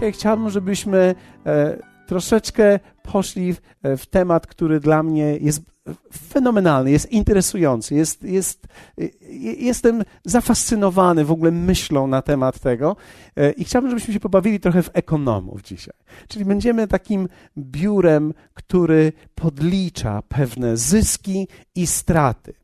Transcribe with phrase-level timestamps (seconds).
[0.00, 1.14] dzisiaj chciałbym, żebyśmy
[1.46, 5.62] e, troszeczkę poszli w, w temat, który dla mnie jest
[6.28, 8.66] fenomenalny, jest interesujący, jest, jest,
[9.58, 12.96] jestem zafascynowany w ogóle myślą na temat tego
[13.36, 15.94] e, i chciałbym, żebyśmy się pobawili trochę w ekonomów dzisiaj.
[16.28, 22.54] Czyli będziemy takim biurem, który podlicza pewne zyski i straty.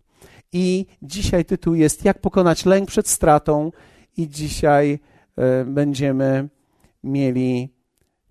[0.52, 3.70] I dzisiaj tytuł jest Jak pokonać lęk przed stratą
[4.16, 4.98] i dzisiaj
[5.36, 6.48] e, będziemy
[7.06, 7.74] mieli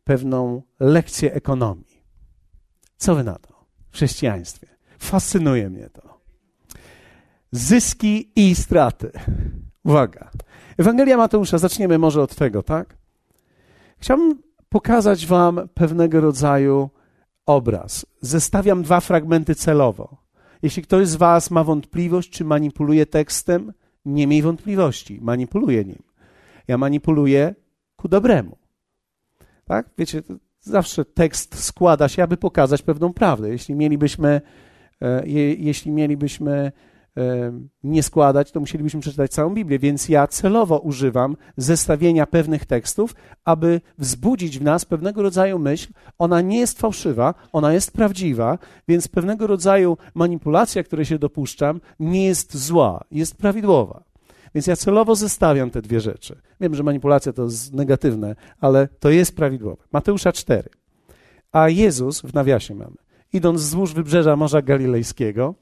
[0.03, 2.03] pewną lekcję ekonomii.
[2.97, 4.67] Co wy na to w chrześcijaństwie?
[4.99, 6.19] Fascynuje mnie to.
[7.51, 9.11] Zyski i straty.
[9.83, 10.31] Uwaga.
[10.77, 12.97] Ewangelia Mateusza, zaczniemy może od tego, tak?
[13.99, 16.89] Chciałbym pokazać Wam pewnego rodzaju
[17.45, 18.05] obraz.
[18.21, 20.17] Zestawiam dwa fragmenty celowo.
[20.61, 23.73] Jeśli ktoś z Was ma wątpliwość, czy manipuluje tekstem,
[24.05, 26.03] nie miej wątpliwości, manipuluje nim.
[26.67, 27.55] Ja manipuluję
[27.95, 28.57] ku dobremu.
[29.65, 29.89] Tak?
[29.97, 30.21] Wiecie,
[30.59, 33.49] zawsze tekst składa się, aby pokazać pewną prawdę.
[33.49, 34.41] Jeśli mielibyśmy
[35.01, 36.71] E, je, jeśli mielibyśmy
[37.17, 37.51] e,
[37.83, 43.81] nie składać, to musielibyśmy przeczytać całą Biblię, więc ja celowo używam zestawienia pewnych tekstów, aby
[43.97, 45.93] wzbudzić w nas pewnego rodzaju myśl.
[46.19, 52.25] Ona nie jest fałszywa, ona jest prawdziwa, więc pewnego rodzaju manipulacja, której się dopuszczam, nie
[52.25, 54.03] jest zła, jest prawidłowa.
[54.55, 56.41] Więc ja celowo zestawiam te dwie rzeczy.
[56.61, 59.83] Wiem, że manipulacja to jest negatywne, ale to jest prawidłowe.
[59.91, 60.69] Mateusza 4.
[61.51, 62.95] A Jezus, w nawiasie mamy,
[63.33, 65.55] idąc wzdłuż wybrzeża Morza Galilejskiego,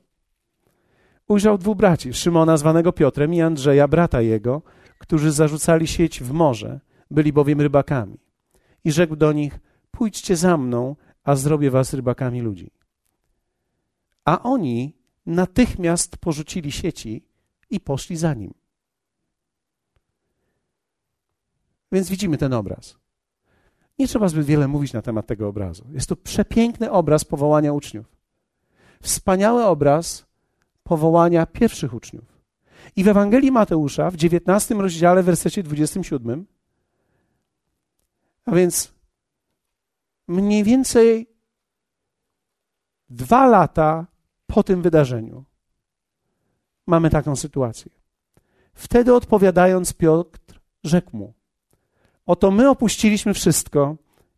[1.28, 4.62] ujrzał dwóch braci, Szymona zwanego Piotrem i Andrzeja, brata jego,
[4.98, 6.80] którzy zarzucali sieć w morze,
[7.12, 8.20] byli bowiem rybakami.
[8.84, 9.60] I rzekł do nich,
[9.92, 12.72] pójdźcie za mną, a zrobię was rybakami ludzi.
[14.26, 17.26] A oni natychmiast porzucili sieci
[17.70, 18.63] i poszli za nim.
[21.94, 22.98] Więc widzimy ten obraz.
[24.00, 25.86] Nie trzeba zbyt wiele mówić na temat tego obrazu.
[25.92, 28.06] Jest to przepiękny obraz powołania uczniów.
[29.02, 30.26] Wspaniały obraz
[30.84, 32.26] powołania pierwszych uczniów.
[32.96, 36.46] I w Ewangelii Mateusza, w 19 rozdziale, w wersecie 27,
[38.46, 38.94] a więc
[40.28, 41.28] mniej więcej
[43.10, 44.06] dwa lata
[44.48, 45.44] po tym wydarzeniu,
[46.88, 47.92] mamy taką sytuację.
[48.74, 51.34] Wtedy odpowiadając, Piotr rzekł mu:
[52.26, 53.96] Oto my opuściliśmy wszystko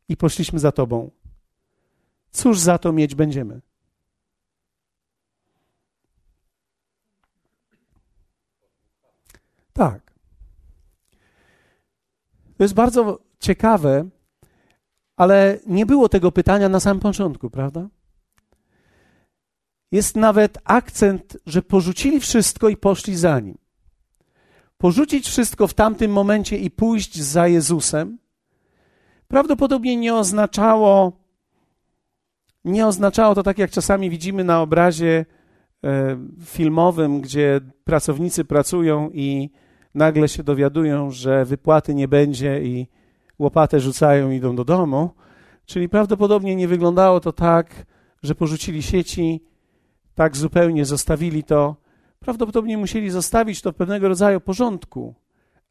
[0.09, 1.11] i poszliśmy za Tobą.
[2.31, 3.61] Cóż za to mieć będziemy?
[9.73, 10.13] Tak.
[12.57, 14.09] To jest bardzo ciekawe,
[15.15, 17.87] ale nie było tego pytania na samym początku, prawda?
[19.91, 23.64] Jest nawet akcent, że porzucili wszystko i poszli za nim
[24.77, 28.17] porzucić wszystko w tamtym momencie i pójść za Jezusem,
[29.27, 31.11] prawdopodobnie nie oznaczało,
[32.65, 35.25] nie oznaczało to tak, jak czasami widzimy na obrazie
[35.83, 39.49] e, filmowym, gdzie pracownicy pracują i
[39.93, 42.87] nagle się dowiadują, że wypłaty nie będzie i
[43.39, 45.09] łopatę rzucają i idą do domu.
[45.65, 47.85] Czyli prawdopodobnie nie wyglądało to tak,
[48.23, 49.43] że porzucili sieci,
[50.15, 51.75] tak zupełnie zostawili to
[52.25, 55.15] Prawdopodobnie musieli zostawić to w pewnego rodzaju porządku,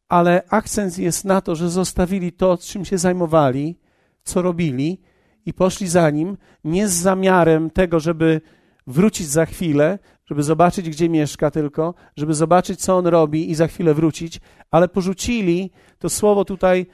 [0.09, 3.79] ale akcent jest na to, że zostawili to, czym się zajmowali,
[4.23, 5.01] co robili
[5.45, 8.41] i poszli za nim, nie z zamiarem tego, żeby
[8.87, 13.67] wrócić za chwilę, żeby zobaczyć, gdzie mieszka tylko, żeby zobaczyć, co on robi i za
[13.67, 14.39] chwilę wrócić,
[14.71, 16.85] ale porzucili to słowo tutaj,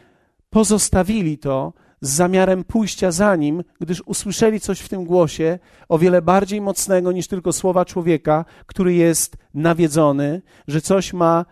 [0.49, 6.21] pozostawili to z zamiarem pójścia za nim, gdyż usłyszeli coś w tym głosie o wiele
[6.21, 11.45] bardziej mocnego niż tylko słowa człowieka, który jest nawiedzony, że coś ma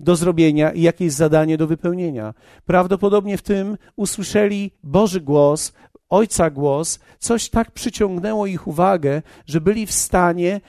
[0.00, 2.34] do zrobienia i jakieś zadanie do wypełnienia.
[2.64, 5.72] Prawdopodobnie w tym usłyszeli Boży głos,
[6.08, 10.60] Ojca głos, coś tak przyciągnęło ich uwagę, że byli w stanie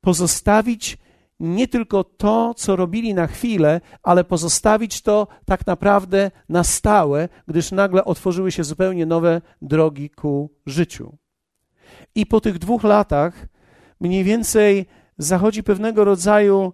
[0.00, 0.98] pozostawić
[1.40, 7.72] nie tylko to, co robili na chwilę, ale pozostawić to tak naprawdę na stałe, gdyż
[7.72, 11.16] nagle otworzyły się zupełnie nowe drogi ku życiu.
[12.14, 13.46] I po tych dwóch latach
[14.00, 14.86] mniej więcej
[15.18, 16.72] zachodzi pewnego rodzaju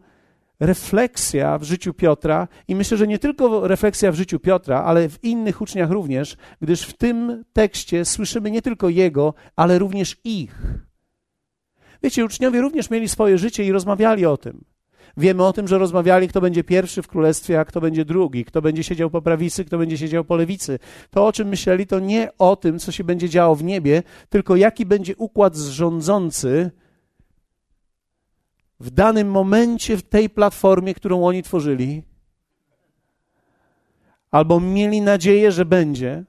[0.61, 5.25] refleksja w życiu Piotra, i myślę, że nie tylko refleksja w życiu Piotra, ale w
[5.25, 10.83] innych uczniach również, gdyż w tym tekście słyszymy nie tylko jego, ale również ich.
[12.03, 14.65] Wiecie, uczniowie również mieli swoje życie i rozmawiali o tym.
[15.17, 18.63] Wiemy o tym, że rozmawiali, kto będzie pierwszy w królestwie, a kto będzie drugi, kto
[18.63, 20.79] będzie siedział po prawicy, kto będzie siedział po lewicy.
[21.11, 24.57] To, o czym myśleli, to nie o tym, co się będzie działo w niebie, tylko
[24.57, 26.71] jaki będzie układ rządzący
[28.81, 32.03] w danym momencie w tej platformie, którą oni tworzyli.
[34.31, 36.25] Albo mieli nadzieję, że będzie,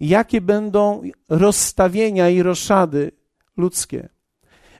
[0.00, 3.10] jakie będą rozstawienia i roszady
[3.56, 4.08] ludzkie.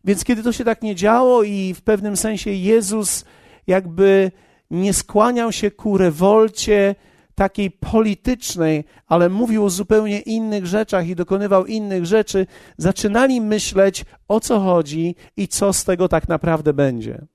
[0.04, 3.24] Więc kiedy to się tak nie działo i w pewnym sensie Jezus
[3.66, 4.30] jakby
[4.70, 6.94] nie skłaniał się ku rewolcie
[7.34, 12.46] takiej politycznej, ale mówił o zupełnie innych rzeczach i dokonywał innych rzeczy,
[12.76, 17.26] zaczynali myśleć o co chodzi i co z tego tak naprawdę będzie.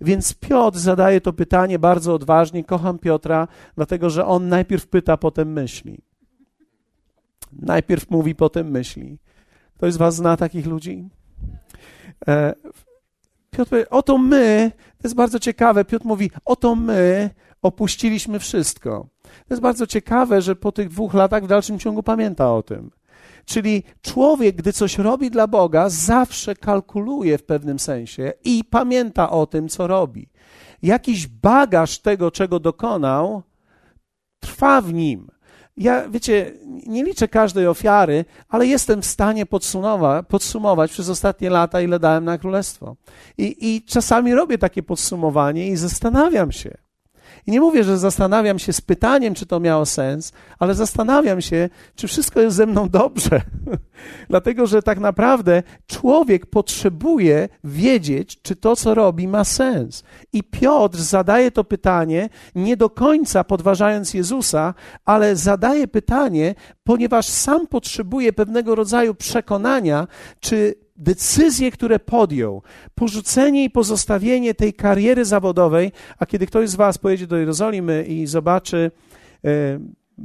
[0.00, 2.64] Więc Piotr zadaje to pytanie bardzo odważnie.
[2.64, 5.98] Kocham Piotra, dlatego że on najpierw pyta, potem myśli.
[7.52, 9.18] Najpierw mówi, potem myśli.
[9.76, 11.08] Ktoś z Was zna takich ludzi?
[12.28, 12.54] E,
[13.50, 17.30] Piotr powie, oto my, to jest bardzo ciekawe, Piotr mówi, oto my
[17.62, 19.06] opuściliśmy wszystko.
[19.22, 22.90] To jest bardzo ciekawe, że po tych dwóch latach w dalszym ciągu pamięta o tym.
[23.44, 29.46] Czyli człowiek, gdy coś robi dla Boga, zawsze kalkuluje w pewnym sensie i pamięta o
[29.46, 30.28] tym, co robi.
[30.82, 33.42] Jakiś bagaż tego, czego dokonał,
[34.40, 35.28] trwa w nim.
[35.76, 36.52] Ja, wiecie,
[36.86, 42.24] nie liczę każdej ofiary, ale jestem w stanie podsumować, podsumować przez ostatnie lata, ile dałem
[42.24, 42.96] na królestwo.
[43.38, 46.81] I, I czasami robię takie podsumowanie i zastanawiam się.
[47.46, 51.68] I nie mówię, że zastanawiam się z pytaniem, czy to miało sens, ale zastanawiam się,
[51.94, 53.40] czy wszystko jest ze mną dobrze.
[54.30, 60.04] Dlatego, że tak naprawdę człowiek potrzebuje wiedzieć, czy to, co robi, ma sens.
[60.32, 64.74] I Piotr zadaje to pytanie nie do końca podważając Jezusa,
[65.04, 66.54] ale zadaje pytanie,
[66.84, 70.06] ponieważ sam potrzebuje pewnego rodzaju przekonania,
[70.40, 72.62] czy decyzje, które podjął,
[72.94, 78.26] porzucenie i pozostawienie tej kariery zawodowej, a kiedy ktoś z Was pojedzie do Jerozolimy i
[78.26, 78.90] zobaczy
[79.44, 79.78] e,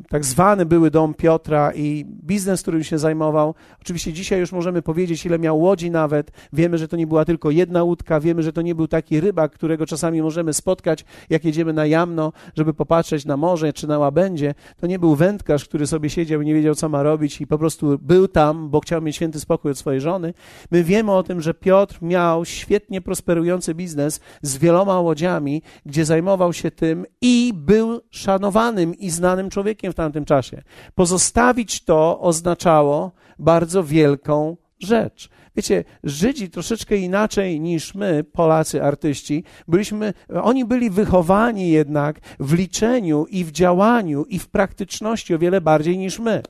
[0.09, 3.55] tak zwany były dom Piotra i biznes, którym się zajmował.
[3.81, 6.31] Oczywiście dzisiaj już możemy powiedzieć, ile miał łodzi nawet.
[6.53, 9.51] Wiemy, że to nie była tylko jedna łódka, wiemy, że to nie był taki rybak,
[9.51, 14.53] którego czasami możemy spotkać, jak jedziemy na Jamno, żeby popatrzeć na morze czy na łabędzie.
[14.77, 17.57] To nie był wędkarz, który sobie siedział i nie wiedział, co ma robić i po
[17.57, 20.33] prostu był tam, bo chciał mieć święty spokój od swojej żony.
[20.71, 26.53] My wiemy o tym, że Piotr miał świetnie prosperujący biznes z wieloma łodziami, gdzie zajmował
[26.53, 30.61] się tym i był szanowanym i znanym człowiekiem w tamtym czasie.
[30.95, 35.29] Pozostawić to oznaczało bardzo wielką rzecz.
[35.55, 40.13] Wiecie, Żydzi troszeczkę inaczej niż my, Polacy, artyści, byliśmy,
[40.43, 45.97] oni byli wychowani jednak w liczeniu i w działaniu i w praktyczności o wiele bardziej
[45.97, 46.43] niż my.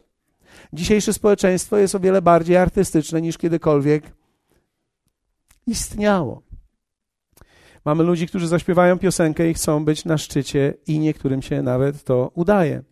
[0.74, 4.04] Dzisiejsze społeczeństwo jest o wiele bardziej artystyczne niż kiedykolwiek
[5.68, 6.42] istniało.
[7.86, 12.32] Mamy ludzi, którzy zaśpiewają piosenkę i chcą być na szczycie, i niektórym się nawet to
[12.34, 12.84] udaje.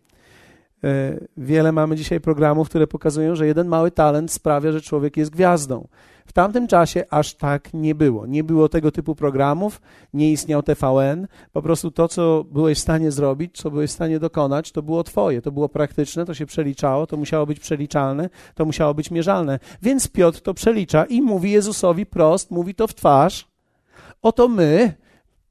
[0.84, 5.30] E, wiele mamy dzisiaj programów, które pokazują, że jeden mały talent sprawia, że człowiek jest
[5.30, 5.88] gwiazdą.
[6.26, 8.26] W tamtym czasie aż tak nie było.
[8.26, 9.80] Nie było tego typu programów,
[10.14, 11.26] nie istniał TVN.
[11.52, 15.04] Po prostu to, co byłeś w stanie zrobić, co byłeś w stanie dokonać, to było
[15.04, 15.42] Twoje.
[15.42, 19.58] To było praktyczne, to się przeliczało, to musiało być przeliczalne, to musiało być mierzalne.
[19.82, 23.48] Więc Piotr to przelicza i mówi Jezusowi prost, mówi to w twarz.
[24.22, 24.94] Oto my,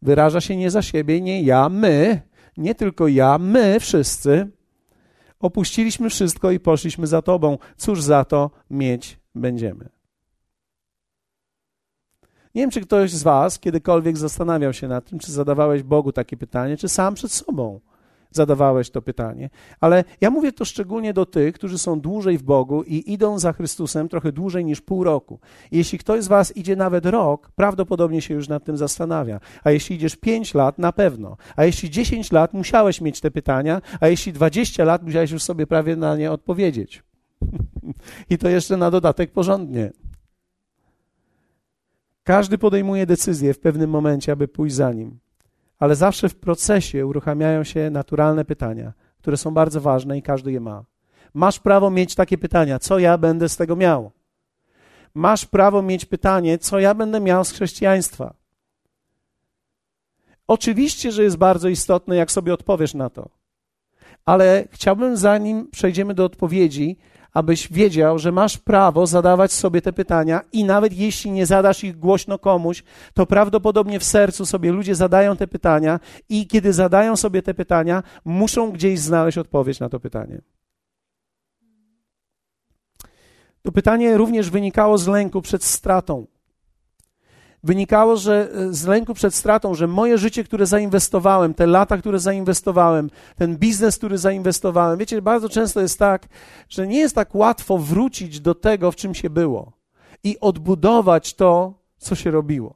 [0.02, 2.22] wyraża się nie za siebie, nie ja, my,
[2.58, 4.48] nie tylko ja, my wszyscy
[5.46, 7.58] Opuściliśmy wszystko i poszliśmy za Tobą.
[7.78, 9.90] Cóż za to mieć będziemy?
[12.56, 16.38] Nie wiem, czy ktoś z Was kiedykolwiek zastanawiał się nad tym, czy zadawałeś Bogu takie
[16.38, 17.80] pytanie, czy sam przed sobą
[18.36, 19.50] zadawałeś to pytanie.
[19.80, 23.54] Ale ja mówię to szczególnie do tych, którzy są dłużej w Bogu i idą za
[23.54, 25.40] Chrystusem trochę dłużej niż pół roku.
[25.72, 29.40] Jeśli ktoś z Was idzie nawet rok, prawdopodobnie się już nad tym zastanawia.
[29.64, 31.38] A jeśli idziesz pięć lat, na pewno.
[31.56, 35.68] A jeśli dziesięć lat, musiałeś mieć te pytania, a jeśli dwadzieścia lat, musiałeś już sobie
[35.68, 37.04] prawie na nie odpowiedzieć.
[38.30, 39.92] I to jeszcze na dodatek porządnie.
[42.24, 45.25] Każdy podejmuje decyzję w pewnym momencie, aby pójść za nim
[45.80, 50.60] ale zawsze w procesie uruchamiają się naturalne pytania, które są bardzo ważne i każdy je
[50.60, 50.86] ma.
[51.34, 54.12] Masz prawo mieć takie pytania: co ja będę z tego miał?
[55.14, 58.34] Masz prawo mieć pytanie: co ja będę miał z chrześcijaństwa?
[60.48, 63.30] Oczywiście, że jest bardzo istotne, jak sobie odpowiesz na to.
[64.26, 66.98] Ale chciałbym, zanim przejdziemy do odpowiedzi,
[67.36, 72.00] abyś wiedział, że masz prawo zadawać sobie te pytania i nawet jeśli nie zadasz ich
[72.00, 76.00] głośno komuś, to prawdopodobnie w sercu sobie ludzie zadają te pytania
[76.30, 80.42] i kiedy zadają sobie te pytania, muszą gdzieś znaleźć odpowiedź na to pytanie.
[83.62, 86.28] To pytanie również wynikało z lęku przed stratą
[87.66, 92.20] wynikało że e, z lęku przed stratą, że moje życie, które zainwestowałem, te lata, które
[92.20, 96.28] zainwestowałem, ten biznes, który zainwestowałem, wiecie, bardzo często jest tak,
[96.70, 99.72] że nie jest tak łatwo wrócić do tego, w czym się było
[100.24, 102.76] i odbudować to, co się robiło.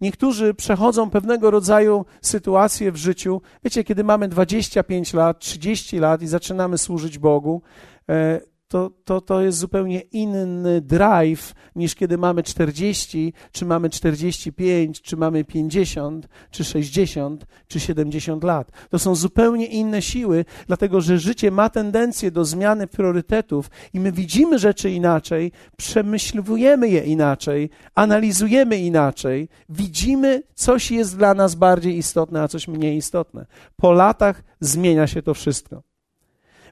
[0.00, 3.40] Niektórzy przechodzą pewnego rodzaju sytuacje w życiu.
[3.64, 7.62] Wiecie, kiedy mamy 25 lat, 30 lat i zaczynamy służyć Bogu,
[8.08, 15.02] e, to, to, to jest zupełnie inny drive niż kiedy mamy 40, czy mamy 45,
[15.02, 18.70] czy mamy 50, czy 60, czy 70 lat.
[18.90, 24.12] To są zupełnie inne siły, dlatego że życie ma tendencję do zmiany priorytetów i my
[24.12, 32.42] widzimy rzeczy inaczej, przemyślujemy je inaczej, analizujemy inaczej, widzimy, coś jest dla nas bardziej istotne,
[32.42, 33.46] a coś mniej istotne.
[33.76, 35.87] Po latach zmienia się to wszystko.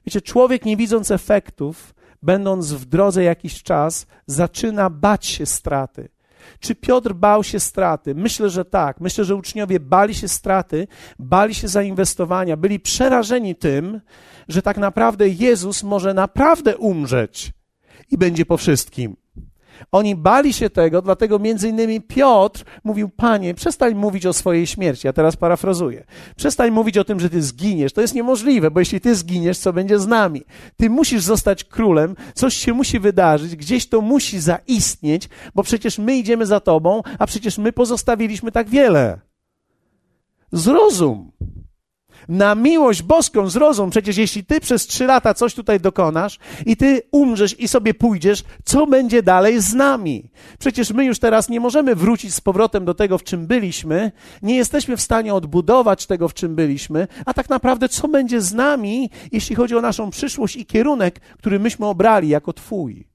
[0.07, 6.09] Wiecie, człowiek nie widząc efektów, będąc w drodze jakiś czas, zaczyna bać się straty.
[6.59, 8.15] Czy Piotr bał się straty?
[8.15, 9.01] Myślę, że tak.
[9.01, 10.87] Myślę, że uczniowie bali się straty,
[11.19, 14.01] bali się zainwestowania, byli przerażeni tym,
[14.47, 17.51] że tak naprawdę Jezus może naprawdę umrzeć
[18.11, 19.15] i będzie po wszystkim.
[19.91, 25.07] Oni bali się tego, dlatego między innymi Piotr mówił, panie, przestań mówić o swojej śmierci.
[25.07, 26.03] Ja teraz parafrazuję.
[26.35, 27.93] Przestań mówić o tym, że ty zginiesz.
[27.93, 30.41] To jest niemożliwe, bo jeśli ty zginiesz, co będzie z nami?
[30.77, 36.17] Ty musisz zostać królem, coś się musi wydarzyć, gdzieś to musi zaistnieć, bo przecież my
[36.17, 39.19] idziemy za tobą, a przecież my pozostawiliśmy tak wiele.
[40.51, 41.26] Zrozum.
[42.27, 47.01] Na miłość boską zrozum, przecież jeśli ty przez trzy lata coś tutaj dokonasz i ty
[47.11, 50.29] umrzesz i sobie pójdziesz, co będzie dalej z nami?
[50.59, 54.55] Przecież my już teraz nie możemy wrócić z powrotem do tego, w czym byliśmy, nie
[54.55, 59.09] jesteśmy w stanie odbudować tego, w czym byliśmy, a tak naprawdę co będzie z nami,
[59.31, 63.07] jeśli chodzi o naszą przyszłość i kierunek, który myśmy obrali jako Twój?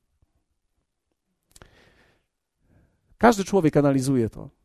[3.19, 4.62] Każdy człowiek analizuje to.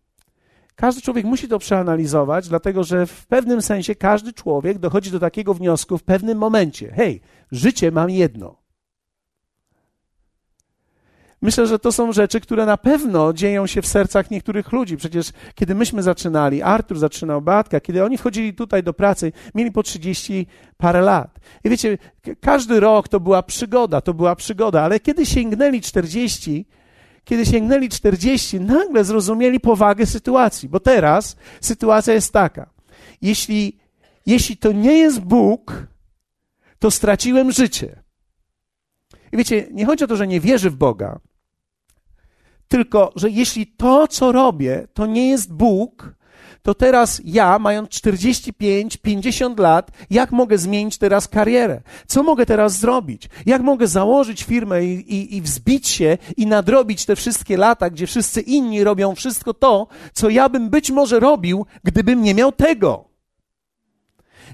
[0.78, 5.54] Każdy człowiek musi to przeanalizować, dlatego że w pewnym sensie każdy człowiek dochodzi do takiego
[5.54, 8.56] wniosku w pewnym momencie: hej, życie mam jedno.
[11.42, 14.98] Myślę, że to są rzeczy, które na pewno dzieją się w sercach niektórych ludzi.
[14.98, 19.84] Przecież kiedy myśmy zaczynali, Artur zaczynał, Beatka, kiedy oni wchodzili tutaj do pracy, mieli po
[19.84, 21.40] 30 parę lat.
[21.64, 21.98] I wiecie,
[22.42, 26.66] każdy rok to była przygoda, to była przygoda, ale kiedy sięgnęli 40,
[27.28, 32.70] kiedy sięgnęli 40, nagle zrozumieli powagę sytuacji, bo teraz sytuacja jest taka.
[33.22, 33.78] Jeśli,
[34.26, 35.88] jeśli to nie jest Bóg,
[36.80, 38.04] to straciłem życie.
[39.32, 41.20] I wiecie, nie chodzi o to, że nie wierzy w Boga,
[42.68, 46.16] tylko że jeśli to, co robię, to nie jest Bóg,
[46.68, 51.82] to teraz ja, mając 45, 50 lat, jak mogę zmienić teraz karierę?
[52.08, 53.30] Co mogę teraz zrobić?
[53.46, 58.08] Jak mogę założyć firmę i, i, i wzbić się i nadrobić te wszystkie lata, gdzie
[58.08, 63.07] wszyscy inni robią wszystko to, co ja bym być może robił, gdybym nie miał tego?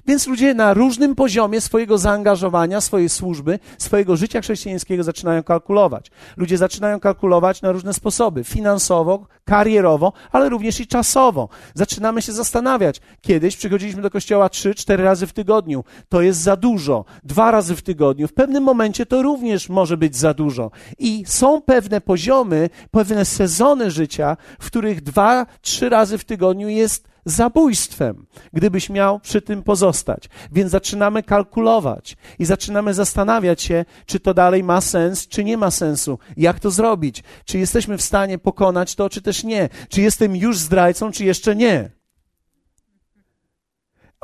[0.06, 6.10] Więc ludzie na różnym poziomie swojego zaangażowania, swojej służby, swojego życia chrześcijańskiego zaczynają kalkulować.
[6.36, 11.48] Ludzie zaczynają kalkulować na różne sposoby finansowo, karierowo, ale również i czasowo.
[11.74, 13.00] Zaczynamy się zastanawiać.
[13.20, 15.84] Kiedyś przychodziliśmy do kościoła trzy, cztery razy w tygodniu.
[16.08, 17.04] To jest za dużo.
[17.24, 18.28] Dwa razy w tygodniu.
[18.28, 20.70] W pewnym momencie to również może być za dużo.
[20.98, 27.13] I są pewne poziomy, pewne sezony życia, w których dwa, trzy razy w tygodniu jest
[27.24, 30.28] zabójstwem, gdybyś miał przy tym pozostać.
[30.52, 35.70] Więc zaczynamy kalkulować i zaczynamy zastanawiać się, czy to dalej ma sens, czy nie ma
[35.70, 36.18] sensu.
[36.36, 37.22] Jak to zrobić?
[37.44, 39.68] Czy jesteśmy w stanie pokonać to, czy też nie?
[39.88, 41.90] Czy jestem już zdrajcą, czy jeszcze nie?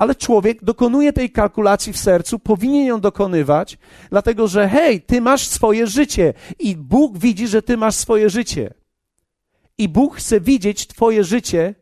[0.01, 3.79] ale człowiek dokonuje tej kalkulacji w sercu, powinien ją dokonywać,
[4.11, 8.75] dlatego że hej, ty masz swoje życie i Bóg widzi, że ty masz swoje życie.
[9.79, 11.75] I Bóg chce widzieć twoje życie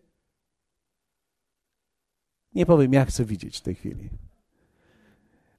[2.59, 4.11] nie powiem, jak chcę widzieć w tej chwili.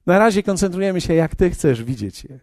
[0.06, 2.40] Na razie koncentrujemy się, jak Ty chcesz widzieć je.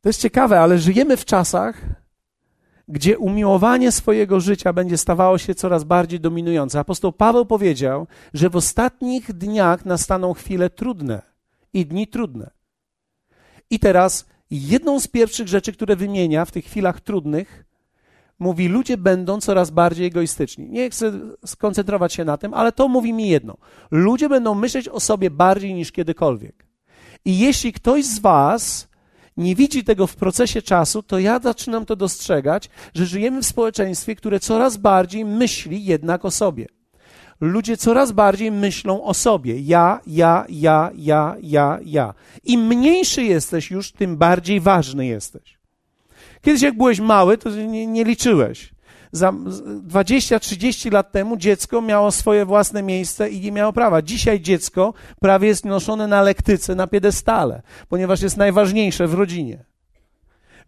[0.00, 1.82] To jest ciekawe, ale żyjemy w czasach,
[2.88, 6.78] gdzie umiłowanie swojego życia będzie stawało się coraz bardziej dominujące.
[6.78, 11.22] Apostoł Paweł powiedział, że w ostatnich dniach nastaną chwile trudne
[11.72, 12.50] i dni trudne.
[13.70, 17.65] I teraz jedną z pierwszych rzeczy, które wymienia w tych chwilach trudnych,
[18.38, 20.68] mówi, ludzie będą coraz bardziej egoistyczni.
[20.68, 21.12] Nie chcę
[21.46, 23.56] skoncentrować się na tym, ale to mówi mi jedno.
[23.90, 26.66] Ludzie będą myśleć o sobie bardziej niż kiedykolwiek.
[27.24, 28.88] I jeśli ktoś z Was
[29.36, 34.16] nie widzi tego w procesie czasu, to ja zaczynam to dostrzegać, że żyjemy w społeczeństwie,
[34.16, 36.66] które coraz bardziej myśli jednak o sobie.
[37.40, 39.60] Ludzie coraz bardziej myślą o sobie.
[39.60, 42.14] Ja, ja, ja, ja, ja, ja.
[42.44, 45.55] Im mniejszy jesteś już, tym bardziej ważny jesteś.
[46.42, 48.76] Kiedyś jak byłeś mały, to nie, nie liczyłeś.
[49.12, 49.32] Za
[49.88, 54.02] 20-30 lat temu dziecko miało swoje własne miejsce i nie miało prawa.
[54.02, 59.64] Dzisiaj dziecko prawie jest noszone na lektyce, na piedestale, ponieważ jest najważniejsze w rodzinie.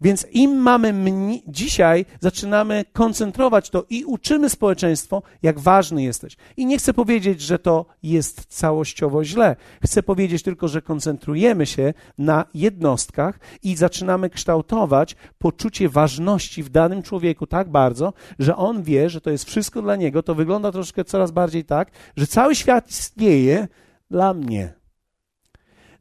[0.01, 6.37] Więc im mamy mniej, dzisiaj zaczynamy koncentrować to i uczymy społeczeństwo, jak ważny jesteś.
[6.57, 9.55] I nie chcę powiedzieć, że to jest całościowo źle.
[9.83, 17.03] Chcę powiedzieć tylko, że koncentrujemy się na jednostkach i zaczynamy kształtować poczucie ważności w danym
[17.03, 20.23] człowieku tak bardzo, że on wie, że to jest wszystko dla niego.
[20.23, 23.67] To wygląda troszkę coraz bardziej tak, że cały świat istnieje
[24.11, 24.73] dla mnie.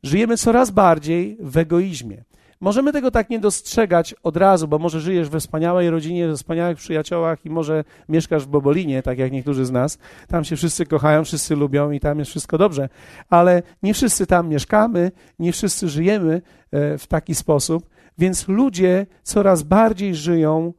[0.03, 2.28] Żyjemy coraz bardziej w egoizmie.
[2.61, 6.79] Możemy tego tak nie dostrzegać od razu, bo może żyjesz we wspaniałej rodzinie, ze wspaniałych
[6.79, 9.99] przyjaciołach i może mieszkasz w Bobolinie, tak jak niektórzy z nas.
[10.29, 12.89] Tam się wszyscy kochają, wszyscy lubią i tam jest wszystko dobrze.
[13.29, 19.63] Ale nie wszyscy tam mieszkamy, nie wszyscy żyjemy e, w taki sposób, więc ludzie coraz
[19.63, 20.73] bardziej żyją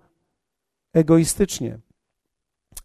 [0.93, 1.79] egoistycznie.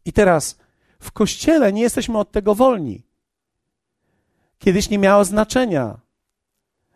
[0.05, 0.59] I teraz
[0.99, 3.03] w kościele nie jesteśmy od tego wolni.
[4.59, 6.04] Kiedyś nie miało znaczenia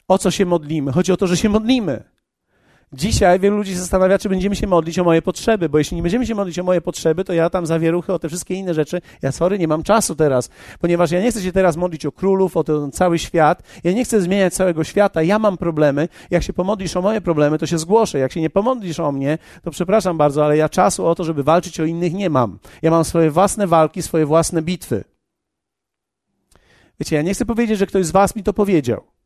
[0.09, 0.93] o co się modlimy.
[0.93, 2.05] Chodzi o to, że się modlimy.
[2.93, 6.27] Dzisiaj wielu ludzi zastanawia, czy będziemy się modlić o moje potrzeby, bo jeśli nie będziemy
[6.27, 9.33] się modlić o moje potrzeby, to ja tam zawieruchy, o te wszystkie inne rzeczy, ja
[9.33, 10.51] sorry, nie mam czasu teraz,
[10.81, 14.05] ponieważ ja nie chcę się teraz modlić o królów, o ten cały świat, ja nie
[14.05, 17.79] chcę zmieniać całego świata, ja mam problemy, jak się pomodlisz o moje problemy, to się
[17.79, 21.25] zgłoszę, jak się nie pomodlisz o mnie, to przepraszam bardzo, ale ja czasu o to,
[21.25, 22.59] żeby walczyć o innych nie mam.
[22.83, 25.05] Ja mam swoje własne walki, swoje własne bitwy.
[27.01, 29.18] Wiecie, ja nie chcę powiedzieć, że ktoś z was mi to powiedział.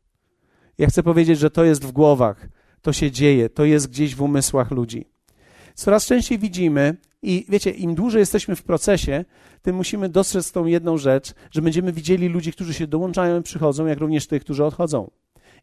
[0.77, 2.47] Ja chcę powiedzieć, że to jest w głowach,
[2.81, 5.05] to się dzieje, to jest gdzieś w umysłach ludzi.
[5.75, 9.25] Coraz częściej widzimy, i wiecie, im dłużej jesteśmy w procesie,
[9.61, 13.85] tym musimy dostrzec tą jedną rzecz, że będziemy widzieli ludzi, którzy się dołączają i przychodzą,
[13.85, 15.11] jak również tych, którzy odchodzą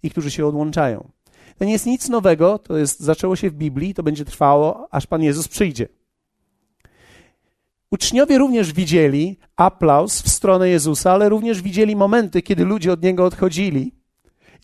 [0.03, 1.09] i którzy się odłączają.
[1.59, 5.07] To nie jest nic nowego, to jest, zaczęło się w Biblii, to będzie trwało, aż
[5.07, 5.89] Pan Jezus przyjdzie.
[7.91, 13.25] Uczniowie również widzieli aplauz w stronę Jezusa, ale również widzieli momenty, kiedy ludzie od Niego
[13.25, 14.00] odchodzili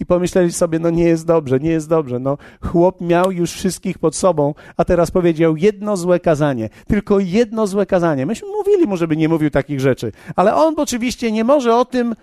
[0.01, 2.19] i pomyśleli sobie, no nie jest dobrze, nie jest dobrze.
[2.19, 7.67] No, chłop miał już wszystkich pod sobą, a teraz powiedział jedno złe kazanie, tylko jedno
[7.67, 8.27] złe kazanie.
[8.27, 12.15] Myśmy mówili mu, żeby nie mówił takich rzeczy, ale on oczywiście nie może o tym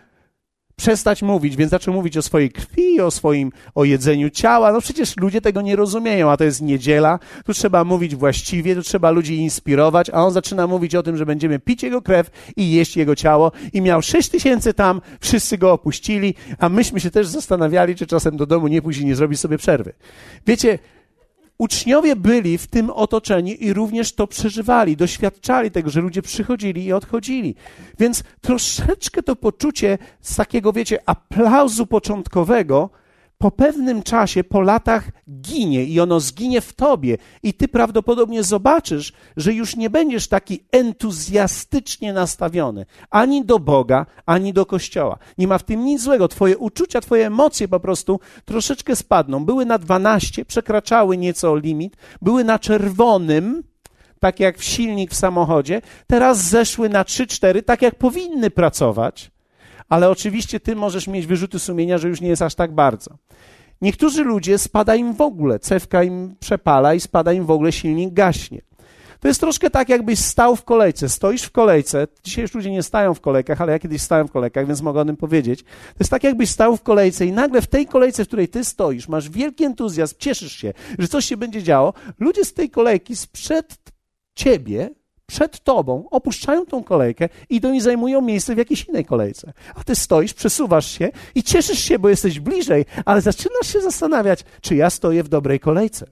[0.76, 4.72] przestać mówić, więc zaczął mówić o swojej krwi, o swoim, o jedzeniu ciała.
[4.72, 8.82] No przecież ludzie tego nie rozumieją, a to jest niedziela, tu trzeba mówić właściwie, tu
[8.82, 12.72] trzeba ludzi inspirować, a on zaczyna mówić o tym, że będziemy pić jego krew i
[12.72, 17.28] jeść jego ciało i miał sześć tysięcy tam, wszyscy go opuścili, a myśmy się też
[17.28, 19.94] zastanawiali, czy czasem do domu nie i nie zrobić sobie przerwy.
[20.48, 20.80] Wiecie,
[21.58, 26.94] Uczniowie byli w tym otoczeni i również to przeżywali, doświadczali tego, że ludzie przychodzili i
[26.94, 27.56] odchodzili.
[28.00, 32.90] Więc troszeczkę to poczucie z takiego, wiecie, aplauzu początkowego
[33.38, 35.10] po pewnym czasie, po latach
[35.42, 37.18] ginie i ono zginie w tobie.
[37.44, 44.54] I ty prawdopodobnie zobaczysz, że już nie będziesz taki entuzjastycznie nastawiony ani do Boga, ani
[44.54, 45.18] do Kościoła.
[45.38, 46.28] Nie ma w tym nic złego.
[46.28, 49.46] Twoje uczucia, twoje emocje po prostu troszeczkę spadną.
[49.46, 53.64] Były na 12, przekraczały nieco limit, były na czerwonym,
[54.20, 59.32] tak jak w silnik w samochodzie, teraz zeszły na 3-4, tak jak powinny pracować
[59.90, 63.18] ale oczywiście ty możesz mieć wyrzuty sumienia, że już nie jest aż tak bardzo.
[63.82, 68.14] Niektórzy ludzie spada im w ogóle, cewka im przepala i spada im w ogóle silnik
[68.14, 68.62] gaśnie.
[69.24, 71.10] To jest troszkę tak, jakbyś stał w kolejce.
[71.10, 72.08] Stoisz w kolejce.
[72.24, 75.02] Dzisiaj już ludzie nie stają w kolejkach, ale ja kiedyś stałem w kolejkach, więc mogę
[75.02, 75.64] o tym powiedzieć.
[75.64, 78.64] To jest tak, jakbyś stał w kolejce i nagle w tej kolejce, w której ty
[78.64, 81.94] stoisz, masz wielki entuzjazm, cieszysz się, że coś się będzie działo.
[82.20, 83.78] Ludzie z tej kolejki sprzed
[84.36, 84.90] ciebie
[85.26, 89.54] przed tobą, opuszczają tą kolejkę, idą i zajmują miejsce w jakiejś innej kolejce.
[89.76, 94.44] A ty stoisz, przesuwasz się i cieszysz się, bo jesteś bliżej, ale zaczynasz się zastanawiać,
[94.62, 96.06] czy ja stoję w dobrej kolejce.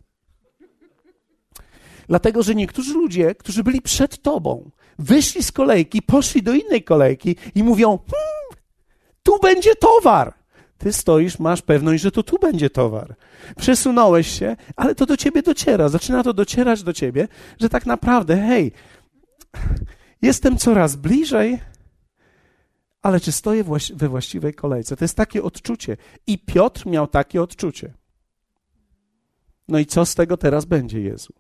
[2.08, 7.36] Dlatego, że niektórzy ludzie, którzy byli przed tobą, wyszli z kolejki, poszli do innej kolejki
[7.56, 8.64] i mówią: hmm,
[9.24, 10.34] Tu będzie towar.
[10.78, 13.16] Ty stoisz, masz pewność, że to tu będzie towar.
[13.58, 15.90] Przesunąłeś się, ale to do ciebie dociera.
[15.90, 17.28] Zaczyna to docierać do ciebie,
[17.60, 18.72] że tak naprawdę, hej,
[20.22, 21.60] jestem coraz bliżej,
[23.02, 24.96] ale czy stoję we właściwej kolejce?
[24.98, 25.98] To jest takie odczucie.
[26.28, 27.94] I Piotr miał takie odczucie.
[29.68, 31.34] No i co z tego teraz będzie, Jezu?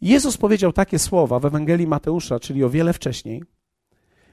[0.00, 3.42] Jezus powiedział takie słowa w Ewangelii Mateusza, czyli o wiele wcześniej,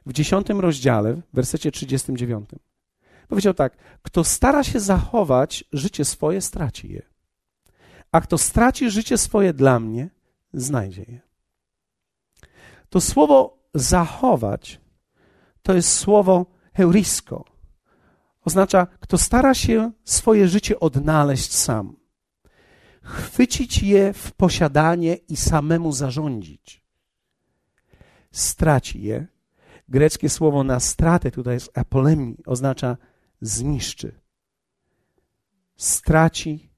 [0.05, 2.49] w dziesiątym rozdziale, w wersecie 39.
[3.27, 7.01] Powiedział tak: Kto stara się zachować życie swoje, straci je.
[8.11, 10.09] A kto straci życie swoje dla mnie,
[10.53, 11.28] znajdzie je.
[12.89, 14.81] To słowo zachować
[15.61, 17.45] to jest słowo heurisko.
[18.45, 21.95] Oznacza, kto stara się swoje życie odnaleźć sam,
[23.01, 26.83] chwycić je w posiadanie i samemu zarządzić.
[28.31, 29.27] Straci je.
[29.89, 32.97] Greckie słowo na stratę tutaj jest apolemi, oznacza
[33.41, 34.19] zniszczy.
[35.77, 36.69] Straci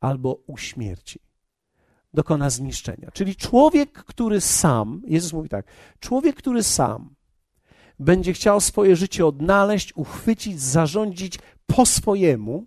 [0.00, 1.27] albo uśmierci.
[2.18, 3.10] Dokona zniszczenia.
[3.12, 5.66] Czyli człowiek, który sam, Jezus mówi tak,
[6.00, 7.14] człowiek, który sam
[7.98, 12.66] będzie chciał swoje życie odnaleźć, uchwycić, zarządzić po swojemu,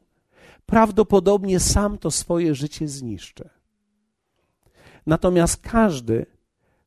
[0.66, 3.50] prawdopodobnie sam to swoje życie zniszczy.
[5.06, 6.26] Natomiast każdy,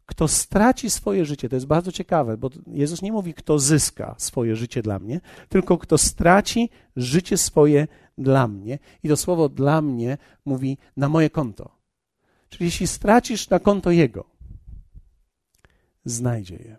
[0.07, 4.57] kto straci swoje życie, to jest bardzo ciekawe, bo Jezus nie mówi, kto zyska swoje
[4.57, 8.79] życie dla mnie, tylko kto straci życie swoje dla mnie.
[9.03, 11.84] I to słowo dla mnie mówi na moje konto.
[12.55, 14.25] Czyli jeśli stracisz na konto Jego,
[16.05, 16.77] znajdzie je.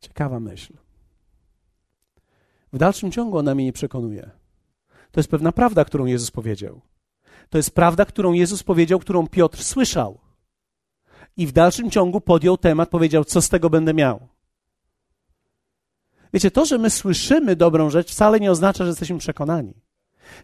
[0.00, 0.76] Ciekawa myśl.
[2.72, 4.30] W dalszym ciągu ona mnie nie przekonuje.
[5.10, 6.80] To jest pewna prawda, którą Jezus powiedział.
[7.50, 10.20] To jest prawda, którą Jezus powiedział, którą Piotr słyszał.
[11.36, 14.28] I w dalszym ciągu podjął temat, powiedział, co z tego będę miał.
[16.32, 19.87] Wiecie, to, że my słyszymy dobrą rzecz, wcale nie oznacza, że jesteśmy przekonani.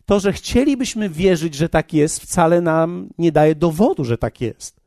[0.07, 4.81] To, że chcielibyśmy wierzyć, że tak jest, wcale nam nie daje dowodu, że tak jest.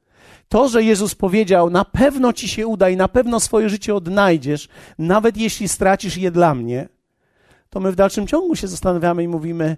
[0.49, 4.69] To, że Jezus powiedział, na pewno ci się uda i na pewno swoje życie odnajdziesz,
[4.97, 6.89] nawet jeśli stracisz je dla mnie,
[7.69, 9.77] to my w dalszym ciągu się zastanawiamy i mówimy,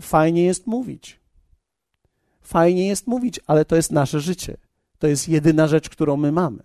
[0.00, 1.20] fajnie jest mówić.
[2.40, 4.56] Fajnie jest mówić, ale to jest nasze życie.
[4.98, 6.62] To jest jedyna rzecz, którą my mamy.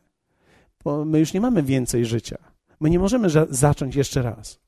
[0.84, 2.38] Bo my już nie mamy więcej życia.
[2.80, 4.60] My nie możemy zacząć jeszcze raz.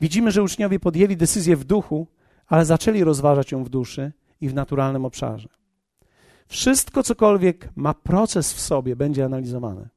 [0.00, 2.06] Widzimy, że uczniowie podjęli decyzję w duchu,
[2.46, 5.48] ale zaczęli rozważać ją w duszy i w naturalnym obszarze.
[6.46, 9.88] Wszystko, cokolwiek ma proces w sobie, będzie analizowane.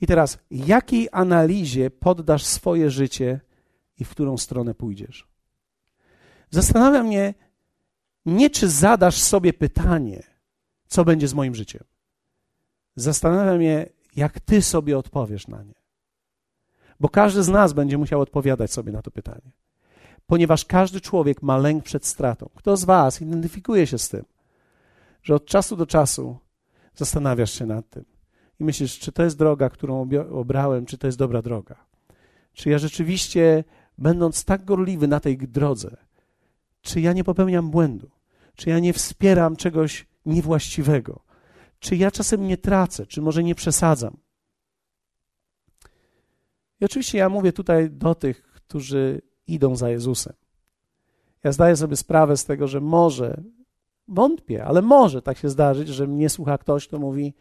[0.00, 3.40] I teraz, jakiej analizie poddasz swoje życie
[3.98, 5.28] i w którą stronę pójdziesz?
[6.50, 7.34] Zastanawia mnie
[8.26, 10.22] nie, czy zadasz sobie pytanie,
[10.86, 11.84] co będzie z moim życiem.
[12.96, 15.83] Zastanawia mnie, jak ty sobie odpowiesz na nie.
[17.00, 19.50] Bo każdy z nas będzie musiał odpowiadać sobie na to pytanie.
[20.26, 22.50] Ponieważ każdy człowiek ma lęk przed stratą.
[22.54, 24.24] Kto z Was identyfikuje się z tym,
[25.22, 26.38] że od czasu do czasu
[26.94, 28.04] zastanawiasz się nad tym
[28.60, 31.74] i myślisz, czy to jest droga, którą obrałem, czy to jest dobra droga?
[32.52, 33.64] Czy ja rzeczywiście,
[33.98, 35.96] będąc tak gorliwy na tej drodze,
[36.82, 38.10] czy ja nie popełniam błędu?
[38.54, 41.20] Czy ja nie wspieram czegoś niewłaściwego?
[41.78, 43.06] Czy ja czasem nie tracę?
[43.06, 44.16] Czy może nie przesadzam?
[46.84, 50.32] Oczywiście ja mówię tutaj do tych, którzy idą za Jezusem.
[51.44, 53.42] Ja zdaję sobie sprawę z tego, że może,
[54.08, 57.34] wątpię, ale może tak się zdarzyć, że mnie słucha ktoś, kto mówi: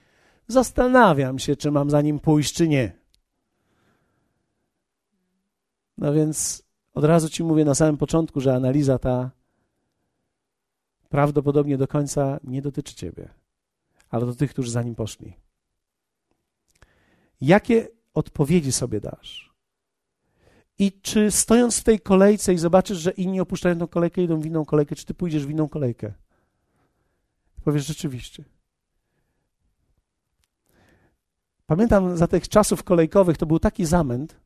[0.48, 2.92] Zastanawiam się, czy mam za nim pójść, czy nie.
[5.98, 9.32] No więc od razu ci mówię na samym początku, że analiza ta
[11.10, 13.30] prawdopodobnie do końca nie dotyczy ciebie,
[14.10, 15.34] ale do tych, którzy za nim poszli.
[17.42, 19.54] Jakie odpowiedzi sobie dasz?
[20.80, 24.46] I czy stojąc w tej kolejce i zobaczysz, że inni opuszczają tą kolejkę, idą w
[24.46, 26.14] inną kolejkę, czy ty pójdziesz w inną kolejkę?
[27.64, 28.44] Powiesz rzeczywiście.
[31.66, 34.40] Pamiętam za tych czasów kolejkowych to był taki zamęt,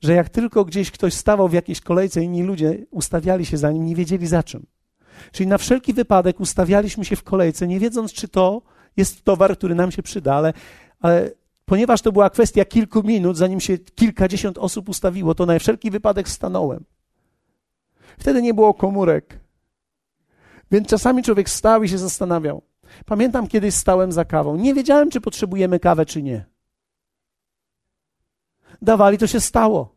[0.00, 3.84] że jak tylko gdzieś ktoś stawał w jakiejś kolejce, inni ludzie ustawiali się za nim,
[3.84, 4.66] nie wiedzieli za czym.
[5.32, 8.62] Czyli na wszelki wypadek ustawialiśmy się w kolejce, nie wiedząc, czy to
[8.96, 10.52] jest towar, który nam się przyda, ale,
[11.00, 11.30] ale
[11.66, 16.28] ponieważ to była kwestia kilku minut, zanim się kilkadziesiąt osób ustawiło, to na wszelki wypadek
[16.28, 16.84] stanąłem.
[18.18, 19.40] Wtedy nie było komórek.
[20.70, 22.62] Więc czasami człowiek stał i się zastanawiał.
[23.06, 24.56] Pamiętam, kiedyś stałem za kawą.
[24.56, 26.44] Nie wiedziałem, czy potrzebujemy kawę, czy nie.
[28.82, 29.94] Dawali, to się stało.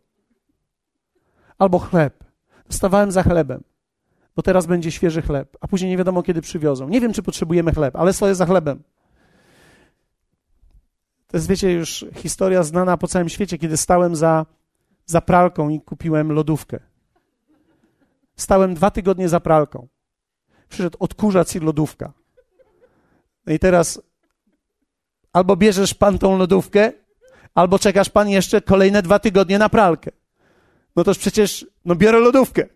[1.58, 2.24] Albo chleb.
[2.70, 3.64] Stawałem za chlebem,
[4.36, 6.90] bo teraz będzie świeży chleb, a później nie wiadomo, kiedy przywiozą.
[6.90, 8.84] Nie wiem, czy potrzebujemy chleb, ale stoję za chlebem.
[11.32, 14.46] To jest, wiecie, już historia znana po całym świecie, kiedy stałem za,
[15.06, 16.80] za pralką i kupiłem lodówkę.
[18.36, 19.88] Stałem dwa tygodnie za pralką.
[20.70, 22.14] Przyszedł odkurzacz i lodówka.
[23.46, 24.02] No i teraz
[25.34, 26.92] albo bierzesz pan tą lodówkę,
[27.56, 30.12] albo czekasz pan jeszcze kolejne dwa tygodnie na pralkę.
[30.96, 32.68] No toż przecież, no biorę lodówkę.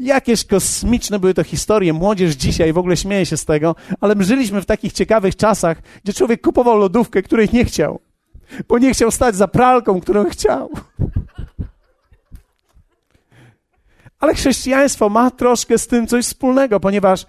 [0.00, 1.92] Jakieś kosmiczne były to historie.
[1.92, 5.82] Młodzież dzisiaj w ogóle śmieje się z tego, ale my żyliśmy w takich ciekawych czasach,
[6.04, 8.00] gdzie człowiek kupował lodówkę, której nie chciał,
[8.68, 10.70] bo nie chciał stać za pralką, którą chciał.
[14.20, 17.26] Ale chrześcijaństwo ma troszkę z tym coś wspólnego, ponieważ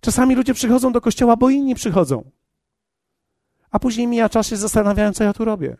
[0.00, 2.30] czasami ludzie przychodzą do kościoła, bo inni przychodzą.
[3.70, 5.76] A później mija czas się zastanawiają, co ja tu robię.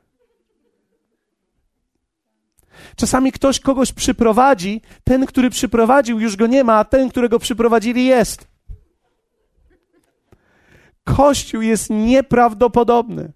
[2.97, 8.07] Czasami ktoś kogoś przyprowadzi, ten, który przyprowadził, już go nie ma, a ten, którego przyprowadzili,
[8.07, 8.49] jest.
[11.05, 13.33] Kościół jest nieprawdopodobny.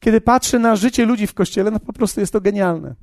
[0.00, 2.94] Kiedy patrzę na życie ludzi w kościele, no po prostu jest to genialne.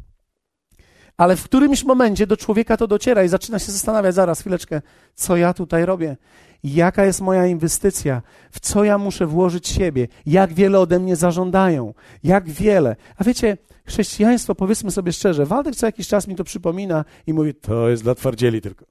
[1.17, 4.81] Ale w którymś momencie do człowieka to dociera i zaczyna się zastanawiać, zaraz, chwileczkę,
[5.15, 6.17] co ja tutaj robię?
[6.63, 8.21] Jaka jest moja inwestycja?
[8.51, 10.07] W co ja muszę włożyć siebie?
[10.25, 11.93] Jak wiele ode mnie zażądają?
[12.23, 12.95] Jak wiele?
[13.17, 17.53] A wiecie, chrześcijaństwo, powiedzmy sobie szczerze, Waldek co jakiś czas mi to przypomina i mówi,
[17.53, 18.85] to jest dla twardzieli tylko.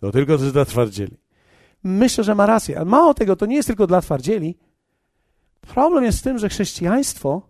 [0.00, 1.16] To tylko to jest dla twardzieli.
[1.84, 4.58] Myślę, że ma rację, ale mało tego, to nie jest tylko dla twardzieli.
[5.60, 7.42] Problem jest w tym, że chrześcijaństwo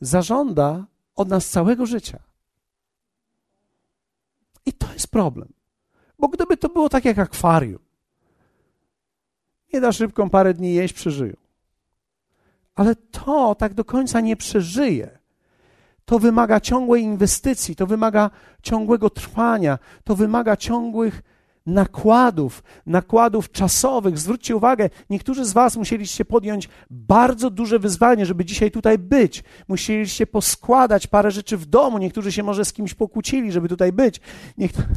[0.00, 2.18] zażąda od nas całego życia.
[4.66, 5.52] I to jest problem.
[6.18, 7.78] Bo gdyby to było tak jak akwarium,
[9.72, 11.34] nie da szybką parę dni jeść, przeżyją.
[12.74, 15.18] Ale to tak do końca nie przeżyje.
[16.04, 18.30] To wymaga ciągłej inwestycji, to wymaga
[18.62, 21.22] ciągłego trwania, to wymaga ciągłych
[21.66, 24.18] nakładów, nakładów czasowych.
[24.18, 29.44] Zwróćcie uwagę, niektórzy z Was musieliście podjąć bardzo duże wyzwanie, żeby dzisiaj tutaj być.
[29.68, 34.20] Musieliście poskładać parę rzeczy w domu, niektórzy się może z kimś pokłócili, żeby tutaj być.
[34.58, 34.88] Niektórzy...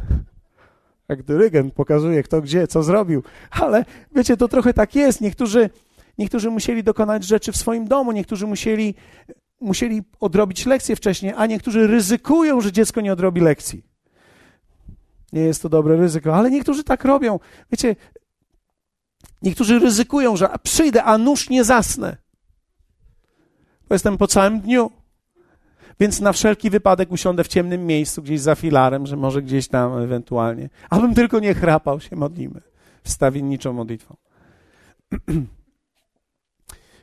[1.08, 3.22] Jak dyrygent pokazuje, kto gdzie, co zrobił.
[3.50, 5.20] Ale wiecie, to trochę tak jest.
[5.20, 5.70] Niektórzy,
[6.18, 8.94] niektórzy musieli dokonać rzeczy w swoim domu, niektórzy musieli,
[9.60, 13.82] musieli odrobić lekcje wcześniej, a niektórzy ryzykują, że dziecko nie odrobi lekcji.
[15.32, 17.38] Nie jest to dobre ryzyko, ale niektórzy tak robią.
[17.72, 17.96] Wiecie,
[19.42, 22.16] niektórzy ryzykują, że przyjdę, a nóż nie zasnę.
[23.88, 24.90] Bo jestem po całym dniu.
[26.00, 29.98] Więc na wszelki wypadek usiądę w ciemnym miejscu, gdzieś za filarem, że może gdzieś tam
[29.98, 30.68] ewentualnie.
[30.90, 32.60] Abym tylko nie chrapał, się modlimy.
[33.02, 34.16] Wstawienniczą modlitwą.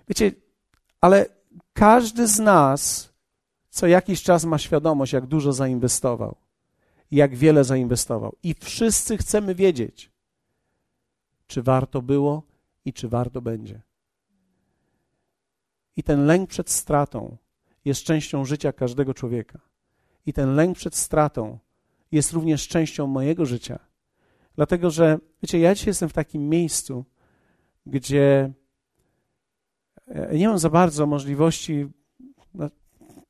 [0.10, 0.32] Wiecie,
[1.02, 1.26] ale
[1.74, 3.14] każdy z nas
[3.70, 6.36] co jakiś czas ma świadomość, jak dużo zainwestował,
[7.12, 8.36] jak wiele zainwestował.
[8.44, 10.12] I wszyscy chcemy wiedzieć,
[11.48, 12.44] czy warto było
[12.86, 13.82] i czy warto będzie.
[15.98, 17.38] I ten lęk przed stratą
[17.86, 19.60] jest częścią życia każdego człowieka.
[20.26, 21.60] I ten lęk przed stratą
[22.12, 23.80] jest również częścią mojego życia.
[24.56, 27.06] Dlatego, że, wiecie, ja dzisiaj jestem w takim miejscu,
[27.86, 28.54] gdzie
[30.08, 31.88] e, nie mam za bardzo możliwości,
[32.54, 32.70] no,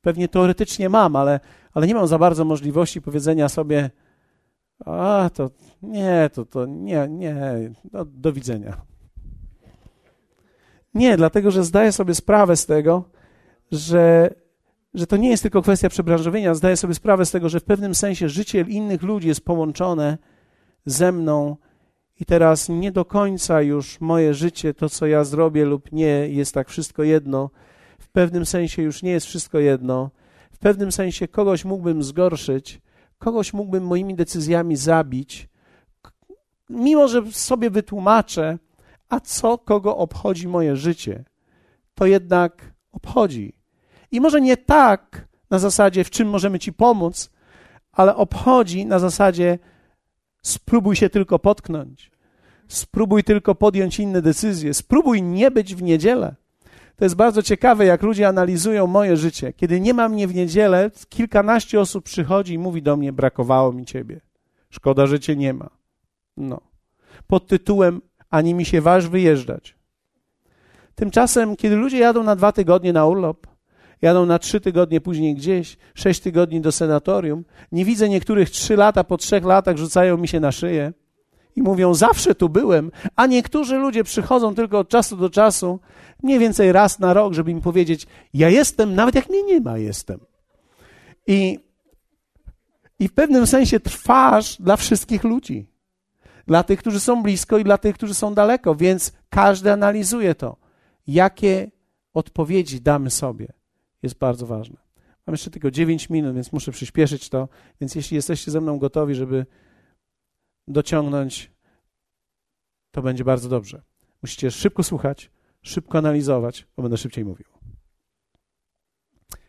[0.00, 1.40] pewnie teoretycznie mam, ale,
[1.72, 3.90] ale nie mam za bardzo możliwości powiedzenia sobie,
[4.84, 5.50] a to
[5.82, 7.34] nie, to, to nie, nie,
[7.92, 8.80] no, do widzenia.
[10.94, 13.04] Nie, dlatego że zdaję sobie sprawę z tego,
[13.72, 14.30] że
[14.94, 16.54] że to nie jest tylko kwestia przebranżowienia.
[16.54, 20.18] Zdaję sobie sprawę z tego, że w pewnym sensie życie innych ludzi jest połączone
[20.86, 21.56] ze mną
[22.20, 26.54] i teraz nie do końca już moje życie, to co ja zrobię lub nie, jest
[26.54, 27.50] tak wszystko jedno.
[27.98, 30.10] W pewnym sensie już nie jest wszystko jedno.
[30.52, 32.80] W pewnym sensie kogoś mógłbym zgorszyć,
[33.18, 35.48] kogoś mógłbym moimi decyzjami zabić,
[36.70, 38.58] mimo że sobie wytłumaczę,
[39.08, 41.24] a co kogo obchodzi moje życie,
[41.94, 43.53] to jednak obchodzi.
[44.14, 47.30] I może nie tak na zasadzie, w czym możemy Ci pomóc,
[47.92, 49.58] ale obchodzi na zasadzie,
[50.42, 52.10] spróbuj się tylko potknąć,
[52.68, 56.34] spróbuj tylko podjąć inne decyzje, spróbuj nie być w niedzielę.
[56.96, 59.52] To jest bardzo ciekawe, jak ludzie analizują moje życie.
[59.52, 63.84] Kiedy nie ma mnie w niedzielę, kilkanaście osób przychodzi i mówi do mnie: Brakowało mi
[63.84, 64.20] ciebie.
[64.70, 65.70] Szkoda, że cię nie ma.
[66.36, 66.60] No.
[67.26, 68.00] Pod tytułem:
[68.30, 69.76] Ani mi się waż wyjeżdżać.
[70.94, 73.53] Tymczasem, kiedy ludzie jadą na dwa tygodnie na urlop,
[74.04, 77.44] jadą na trzy tygodnie później gdzieś, sześć tygodni do senatorium.
[77.72, 80.92] Nie widzę niektórych trzy lata, po trzech latach rzucają mi się na szyję
[81.56, 85.80] i mówią, zawsze tu byłem, a niektórzy ludzie przychodzą tylko od czasu do czasu,
[86.22, 89.78] mniej więcej raz na rok, żeby im powiedzieć, ja jestem, nawet jak mnie nie ma,
[89.78, 90.20] jestem.
[91.26, 91.58] I,
[92.98, 95.66] i w pewnym sensie trwasz dla wszystkich ludzi.
[96.46, 100.56] Dla tych, którzy są blisko i dla tych, którzy są daleko, więc każdy analizuje to,
[101.06, 101.70] jakie
[102.14, 103.63] odpowiedzi damy sobie
[104.04, 104.76] jest bardzo ważne.
[105.26, 107.48] Mam jeszcze tylko 9 minut, więc muszę przyspieszyć to.
[107.80, 109.46] Więc jeśli jesteście ze mną gotowi, żeby
[110.68, 111.50] dociągnąć,
[112.90, 113.82] to będzie bardzo dobrze.
[114.22, 115.30] Musicie szybko słuchać,
[115.62, 117.46] szybko analizować, bo będę szybciej mówił.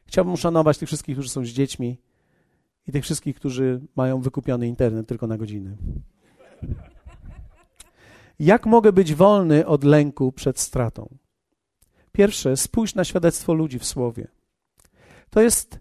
[0.05, 2.01] Chciałbym uszanować tych wszystkich, którzy są z dziećmi
[2.87, 5.77] i tych wszystkich, którzy mają wykupiony internet tylko na godziny.
[8.39, 11.17] Jak mogę być wolny od lęku przed stratą?
[12.11, 14.34] Pierwsze, spójrz na świadectwo ludzi w słowie.
[15.35, 15.79] To jest,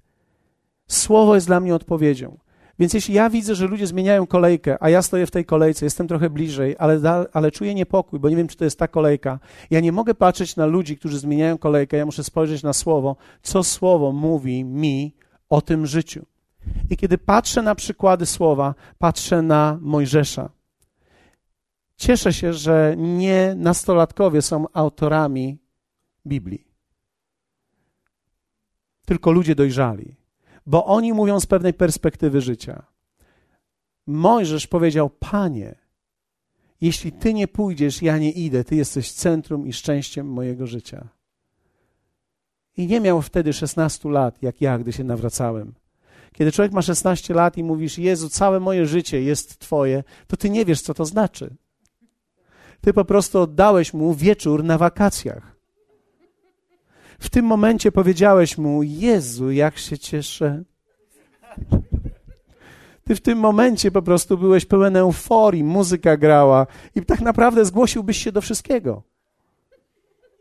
[0.88, 2.38] słowo jest dla mnie odpowiedzią.
[2.78, 6.08] Więc jeśli ja widzę, że ludzie zmieniają kolejkę, a ja stoję w tej kolejce, jestem
[6.08, 7.00] trochę bliżej, ale,
[7.32, 9.38] ale czuję niepokój, bo nie wiem, czy to jest ta kolejka,
[9.70, 13.62] ja nie mogę patrzeć na ludzi, którzy zmieniają kolejkę, ja muszę spojrzeć na słowo, co
[13.62, 15.14] słowo mówi mi
[15.50, 16.26] o tym życiu.
[16.90, 20.50] I kiedy patrzę na przykłady słowa, patrzę na Mojżesza.
[21.96, 25.58] Cieszę się, że nie nastolatkowie są autorami
[26.26, 26.73] Biblii
[29.04, 30.16] tylko ludzie dojrzali.
[30.66, 32.82] bo oni mówią z pewnej perspektywy życia.
[34.06, 35.74] Mojżesz powiedział: Panie,
[36.80, 41.08] jeśli ty nie pójdziesz, ja nie idę, ty jesteś centrum i szczęściem mojego życia.
[42.76, 45.74] I nie miał wtedy 16 lat, jak ja, gdy się nawracałem.
[46.32, 50.50] Kiedy człowiek ma 16 lat i mówisz, Jezu, całe moje życie jest Twoje, to ty
[50.50, 51.56] nie wiesz, co to znaczy.
[52.80, 55.53] Ty po prostu oddałeś mu wieczór na wakacjach.
[57.18, 60.64] W tym momencie powiedziałeś mu: Jezu, jak się cieszę.
[63.05, 68.18] Ty w tym momencie po prostu byłeś pełen euforii, muzyka grała i tak naprawdę zgłosiłbyś
[68.18, 69.03] się do wszystkiego.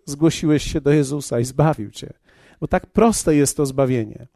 [0.05, 2.13] Zgłosiłeś się do Jezusa i zbawił cię.
[2.59, 4.27] Bo tak proste jest to zbawienie.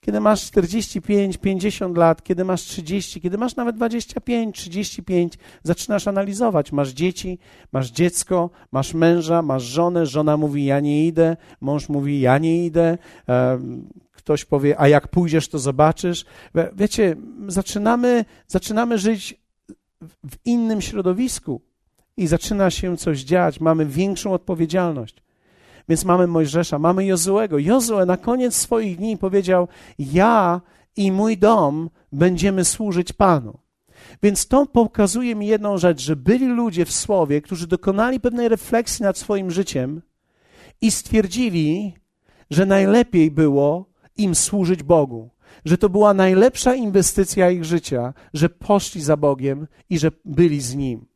[0.00, 6.72] Kiedy masz 45, 50 lat, kiedy masz 30, kiedy masz nawet 25, 35, zaczynasz analizować.
[6.72, 7.38] Masz dzieci,
[7.72, 12.66] masz dziecko, masz męża, masz żonę, żona mówi ja nie idę, mąż mówi ja nie
[12.66, 12.98] idę,
[14.12, 16.24] ktoś powie a jak pójdziesz to zobaczysz.
[16.76, 17.16] Wiecie,
[17.48, 19.40] zaczynamy, zaczynamy żyć
[20.02, 21.60] w innym środowisku
[22.16, 25.25] i zaczyna się coś dziać, mamy większą odpowiedzialność.
[25.88, 27.58] Więc mamy Mojżesza, mamy Jozułego.
[27.58, 29.68] Jozue na koniec swoich dni powiedział:
[29.98, 30.60] Ja
[30.96, 33.58] i mój dom będziemy służyć Panu.
[34.22, 39.02] Więc to pokazuje mi jedną rzecz, że byli ludzie w słowie, którzy dokonali pewnej refleksji
[39.02, 40.02] nad swoim życiem
[40.80, 41.94] i stwierdzili,
[42.50, 45.30] że najlepiej było im służyć Bogu,
[45.64, 50.74] że to była najlepsza inwestycja ich życia, że poszli za Bogiem i że byli z
[50.74, 51.06] Nim.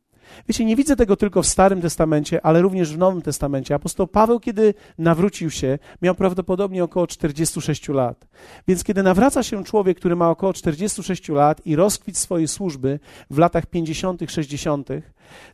[0.47, 3.75] Wiecie, nie widzę tego tylko w Starym Testamencie, ale również w Nowym Testamencie.
[3.75, 8.27] Apostoł Paweł, kiedy nawrócił się, miał prawdopodobnie około 46 lat.
[8.67, 13.37] Więc kiedy nawraca się człowiek, który ma około 46 lat i rozkwit swojej służby w
[13.37, 14.89] latach 50., 60.,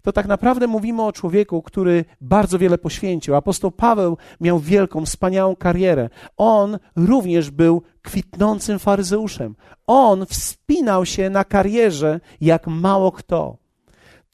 [0.02, 3.36] to tak naprawdę mówimy o człowieku, który bardzo wiele poświęcił.
[3.36, 6.10] Apostoł Paweł miał wielką, wspaniałą karierę.
[6.38, 9.56] On również był kwitnącym faryzeuszem.
[9.88, 13.58] On wspinał się na karierze jak mało kto.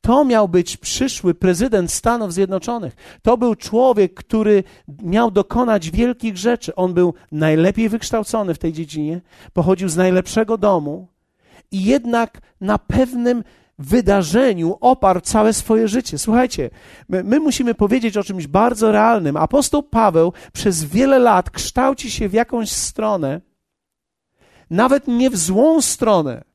[0.06, 2.96] To miał być przyszły prezydent Stanów Zjednoczonych.
[3.22, 4.64] To był człowiek, który
[5.04, 6.76] miał dokonać wielkich rzeczy.
[6.76, 9.22] On był najlepiej wykształcony w tej dziedzinie,
[9.54, 11.08] pochodził z najlepszego domu
[11.72, 13.44] i jednak na pewnym
[13.80, 16.18] wydarzeniu oparł całe swoje życie.
[16.18, 16.70] Słuchajcie,
[17.10, 19.38] my, my, musimy powiedzieć o czymś bardzo realnym.
[19.38, 23.42] Apostoł Paweł przez wiele lat kształci się w jakąś stronę,
[24.70, 26.53] nawet nie w złą stronę.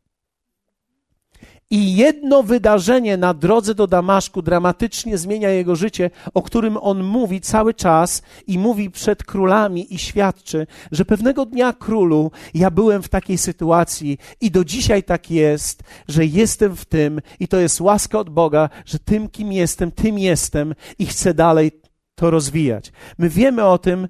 [1.70, 7.40] I jedno wydarzenie na drodze do Damaszku dramatycznie zmienia jego życie, o którym on mówi
[7.40, 13.08] cały czas i mówi przed królami i świadczy, że pewnego dnia królu ja byłem w
[13.08, 18.18] takiej sytuacji i do dzisiaj tak jest, że jestem w tym i to jest łaska
[18.18, 21.72] od Boga, że tym, kim jestem, tym jestem i chcę dalej
[22.14, 22.92] to rozwijać.
[23.18, 24.08] My wiemy o tym,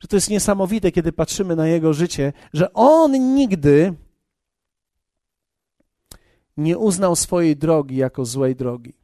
[0.00, 3.94] że to jest niesamowite, kiedy patrzymy na jego życie, że on nigdy
[6.56, 8.94] nie uznał swojej drogi jako złej drogi.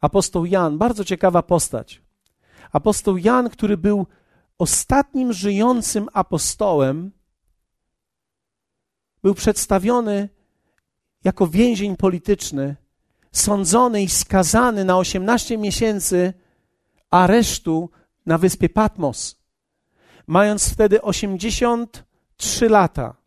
[0.00, 2.02] Apostoł Jan, bardzo ciekawa postać.
[2.72, 4.06] Apostoł Jan, który był
[4.58, 7.10] ostatnim żyjącym apostołem,
[9.22, 10.28] był przedstawiony
[11.24, 12.76] jako więzień polityczny,
[13.32, 16.32] sądzony i skazany na 18 miesięcy
[17.10, 17.90] aresztu
[18.26, 19.36] na wyspie Patmos,
[20.26, 23.19] mając wtedy 83 lata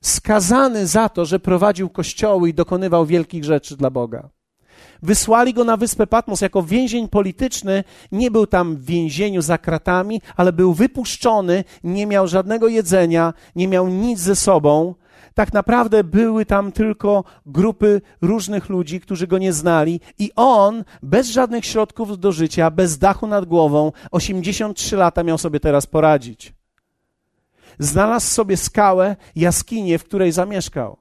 [0.00, 4.28] skazany za to, że prowadził kościoły i dokonywał wielkich rzeczy dla Boga.
[5.02, 7.84] Wysłali go na wyspę Patmos jako więzień polityczny.
[8.12, 13.68] Nie był tam w więzieniu za kratami, ale był wypuszczony, nie miał żadnego jedzenia, nie
[13.68, 14.94] miał nic ze sobą.
[15.34, 21.28] Tak naprawdę były tam tylko grupy różnych ludzi, którzy go nie znali, i on, bez
[21.28, 26.57] żadnych środków do życia, bez dachu nad głową, 83 lata miał sobie teraz poradzić
[27.78, 30.96] znalazł sobie skałę, jaskinię, w której zamieszkał.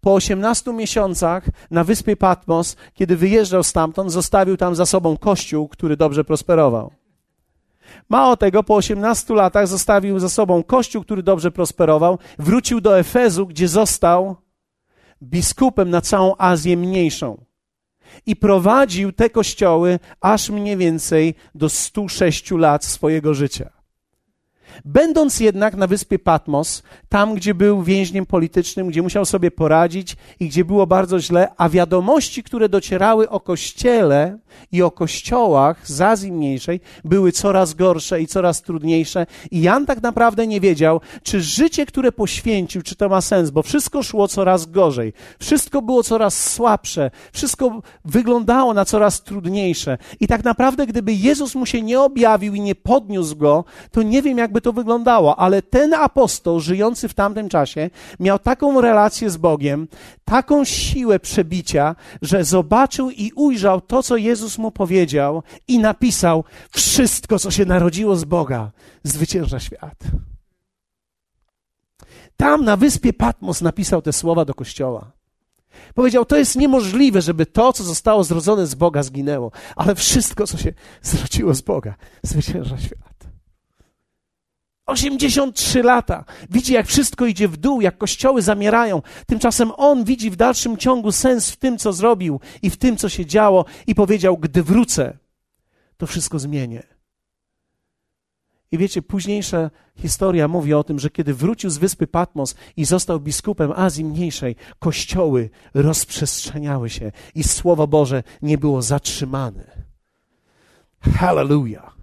[0.00, 5.96] Po 18 miesiącach na wyspie Patmos, kiedy wyjeżdżał stamtąd, zostawił tam za sobą kościół, który
[5.96, 6.90] dobrze prosperował.
[8.08, 13.46] Mało tego, po 18 latach zostawił za sobą kościół, który dobrze prosperował, wrócił do Efezu,
[13.46, 14.36] gdzie został
[15.22, 17.44] biskupem na całą Azję Mniejszą.
[18.26, 23.83] I prowadził te kościoły aż mniej więcej do 106 lat swojego życia.
[24.84, 30.48] Będąc jednak na wyspie Patmos, tam gdzie był więźniem politycznym, gdzie musiał sobie poradzić i
[30.48, 34.38] gdzie było bardzo źle, a wiadomości, które docierały o kościele
[34.72, 39.26] i o kościołach z Azji Mniejszej, były coraz gorsze i coraz trudniejsze.
[39.50, 43.62] I Jan tak naprawdę nie wiedział, czy życie, które poświęcił, czy to ma sens, bo
[43.62, 49.98] wszystko szło coraz gorzej, wszystko było coraz słabsze, wszystko wyglądało na coraz trudniejsze.
[50.20, 54.22] I tak naprawdę, gdyby Jezus mu się nie objawił i nie podniósł go, to nie
[54.22, 57.90] wiem, jak jakby to wyglądało, ale ten apostoł żyjący w tamtym czasie
[58.20, 59.88] miał taką relację z Bogiem,
[60.24, 67.38] taką siłę przebicia, że zobaczył i ujrzał to, co Jezus mu powiedział i napisał: Wszystko,
[67.38, 68.70] co się narodziło z Boga,
[69.02, 69.98] zwycięża świat.
[72.36, 75.12] Tam na wyspie Patmos napisał te słowa do kościoła.
[75.94, 80.58] Powiedział: To jest niemożliwe, żeby to, co zostało zrodzone z Boga, zginęło, ale wszystko, co
[80.58, 83.13] się zrodziło z Boga, zwycięża świat.
[84.86, 86.24] 83 lata.
[86.50, 89.02] Widzi, jak wszystko idzie w dół, jak kościoły zamierają.
[89.26, 93.08] Tymczasem on widzi w dalszym ciągu sens w tym, co zrobił i w tym, co
[93.08, 95.18] się działo, i powiedział: Gdy wrócę,
[95.96, 96.82] to wszystko zmienię.
[98.72, 103.20] I wiecie, późniejsza historia mówi o tym, że kiedy wrócił z wyspy Patmos i został
[103.20, 109.84] biskupem Azji Mniejszej, kościoły rozprzestrzeniały się i Słowo Boże nie było zatrzymane.
[111.00, 111.93] Hallelujah.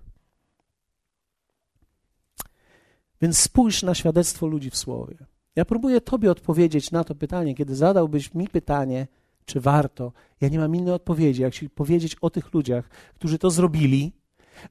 [3.22, 5.18] Więc spójrz na świadectwo ludzi w Słowie.
[5.56, 9.08] Ja próbuję Tobie odpowiedzieć na to pytanie, kiedy zadałbyś mi pytanie,
[9.46, 10.12] czy warto.
[10.42, 14.14] Ja nie mam innej odpowiedzi, jak się powiedzieć o tych ludziach, którzy to zrobili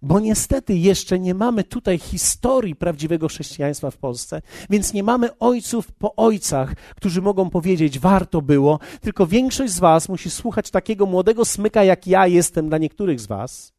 [0.03, 5.92] bo niestety jeszcze nie mamy tutaj historii prawdziwego chrześcijaństwa w Polsce, więc nie mamy ojców
[5.92, 11.44] po ojcach, którzy mogą powiedzieć, warto było, tylko większość z Was musi słuchać takiego młodego
[11.44, 13.72] smyka, jak ja jestem dla niektórych z Was,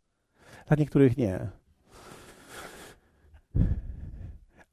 [0.68, 1.50] dla niektórych nie.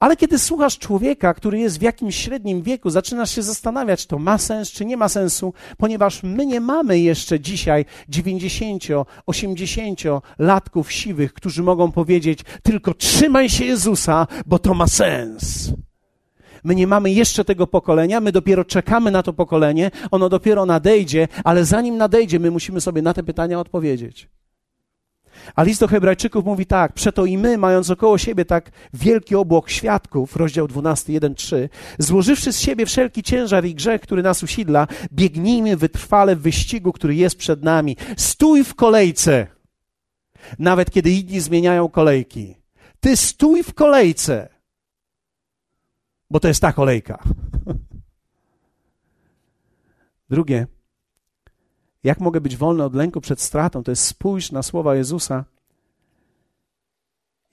[0.00, 4.38] Ale kiedy słuchasz człowieka, który jest w jakimś średnim wieku, zaczynasz się zastanawiać, to ma
[4.38, 8.84] sens, czy nie ma sensu, ponieważ my nie mamy jeszcze dzisiaj 90,
[9.26, 10.02] 80
[10.38, 15.72] latków siwych, którzy mogą powiedzieć, tylko trzymaj się Jezusa, bo to ma sens.
[16.64, 21.28] My nie mamy jeszcze tego pokolenia, my dopiero czekamy na to pokolenie, ono dopiero nadejdzie,
[21.44, 24.28] ale zanim nadejdzie, my musimy sobie na te pytania odpowiedzieć.
[25.56, 29.70] A list do Hebrajczyków mówi tak: Przeto i my, mając około siebie tak wielki obłok
[29.70, 31.68] świadków, rozdział 12, 1, 3,
[31.98, 37.14] złożywszy z siebie wszelki ciężar i grzech, który nas usidla, biegnijmy wytrwale w wyścigu, który
[37.14, 37.96] jest przed nami.
[38.16, 39.46] Stój w kolejce,
[40.58, 42.54] nawet kiedy inni zmieniają kolejki.
[43.00, 44.48] Ty stój w kolejce,
[46.30, 47.22] bo to jest ta kolejka.
[50.30, 50.66] Drugie,
[52.04, 53.82] jak mogę być wolny od lęku przed stratą?
[53.82, 55.44] To jest spójrz na słowa Jezusa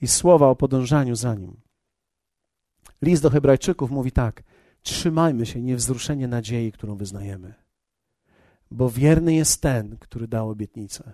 [0.00, 1.60] i słowa o podążaniu za Nim.
[3.02, 4.42] List do Hebrajczyków mówi tak:
[4.82, 7.54] Trzymajmy się niewzruszenie nadziei, którą wyznajemy,
[8.70, 11.12] bo wierny jest ten, który dał obietnicę.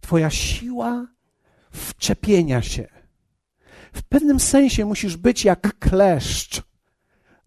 [0.00, 1.06] Twoja siła
[1.70, 2.88] wczepienia się.
[3.92, 6.62] W pewnym sensie musisz być jak kleszcz,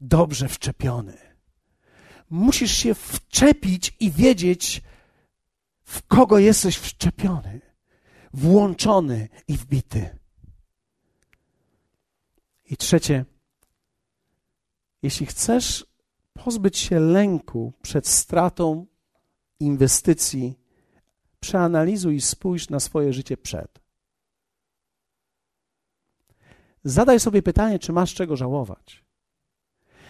[0.01, 1.30] dobrze wczepiony
[2.31, 4.81] musisz się wczepić i wiedzieć,
[5.83, 7.61] w kogo jesteś wczepiony,
[8.33, 10.19] włączony i wbity.
[12.65, 13.25] I trzecie,
[15.01, 15.85] jeśli chcesz
[16.33, 18.85] pozbyć się lęku przed stratą
[19.59, 20.59] inwestycji,
[21.39, 23.81] przeanalizuj i spójrz na swoje życie przed.
[26.83, 29.05] Zadaj sobie pytanie, czy masz czego żałować.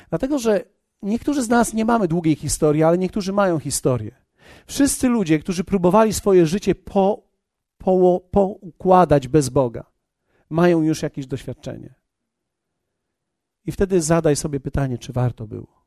[0.09, 0.65] Dlatego, że
[1.01, 4.15] niektórzy z nas nie mamy długiej historii, ale niektórzy mają historię.
[4.65, 7.23] Wszyscy ludzie, którzy próbowali swoje życie po,
[7.77, 9.91] po, poukładać bez Boga,
[10.49, 11.95] mają już jakieś doświadczenie.
[13.65, 15.81] I wtedy zadaj sobie pytanie, czy warto było.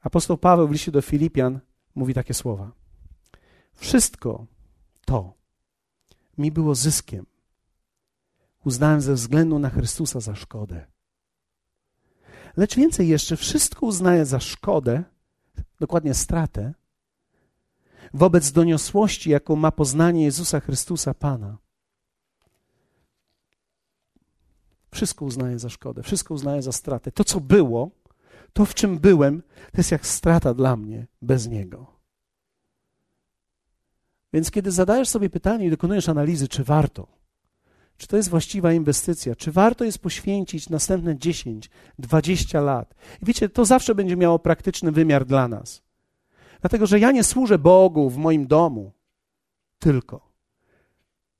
[0.00, 1.60] Apostoł Paweł w liście do Filipian
[1.94, 2.72] mówi takie słowa.
[3.74, 4.46] Wszystko
[5.04, 5.34] to
[6.38, 7.26] mi było zyskiem.
[8.64, 10.86] Uznałem ze względu na Chrystusa za szkodę.
[12.56, 15.04] Lecz więcej jeszcze, wszystko uznaje za szkodę,
[15.80, 16.74] dokładnie stratę,
[18.14, 21.58] wobec doniosłości, jaką ma poznanie Jezusa Chrystusa Pana.
[24.90, 27.12] Wszystko uznaje za szkodę, wszystko uznaje za stratę.
[27.12, 27.90] To, co było,
[28.52, 31.86] to, w czym byłem, to jest jak strata dla mnie bez Niego.
[34.32, 37.19] Więc kiedy zadajesz sobie pytanie i dokonujesz analizy, czy warto,
[38.00, 39.36] czy to jest właściwa inwestycja?
[39.36, 42.94] Czy warto jest poświęcić następne 10, 20 lat?
[43.22, 45.82] I wiecie, to zawsze będzie miało praktyczny wymiar dla nas.
[46.60, 48.92] Dlatego, że ja nie służę Bogu w moim domu
[49.78, 50.30] tylko.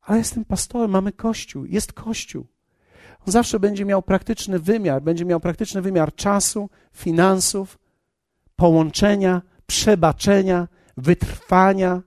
[0.00, 2.46] Ale jestem pastorem, mamy kościół, jest kościół.
[3.26, 7.78] On zawsze będzie miał praktyczny wymiar, będzie miał praktyczny wymiar czasu, finansów,
[8.56, 12.02] połączenia, przebaczenia, wytrwania,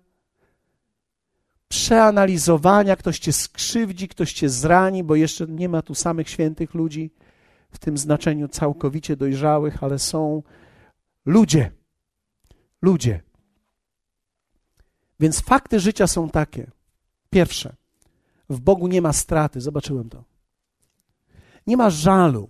[1.73, 7.11] przeanalizowania, ktoś cię skrzywdzi, ktoś cię zrani, bo jeszcze nie ma tu samych świętych ludzi
[7.71, 10.43] w tym znaczeniu całkowicie dojrzałych, ale są
[11.25, 11.71] ludzie.
[12.81, 13.21] Ludzie.
[15.19, 16.71] Więc fakty życia są takie.
[17.29, 17.75] Pierwsze,
[18.49, 20.23] W Bogu nie ma straty, zobaczyłem to.
[21.67, 22.49] Nie ma żalu,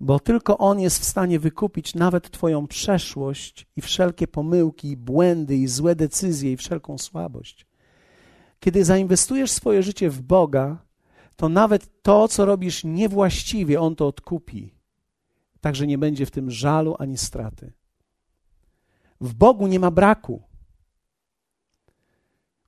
[0.00, 5.56] bo tylko On jest w stanie wykupić nawet Twoją przeszłość i wszelkie pomyłki, i błędy,
[5.56, 7.67] i złe decyzje, i wszelką słabość.
[8.60, 10.78] Kiedy zainwestujesz swoje życie w Boga,
[11.36, 14.74] to nawet to, co robisz niewłaściwie, On to odkupi.
[15.60, 17.72] Także nie będzie w tym żalu ani straty.
[19.20, 20.42] W Bogu nie ma braku.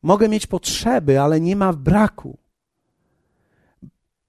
[0.03, 2.39] Mogę mieć potrzeby, ale nie ma braku.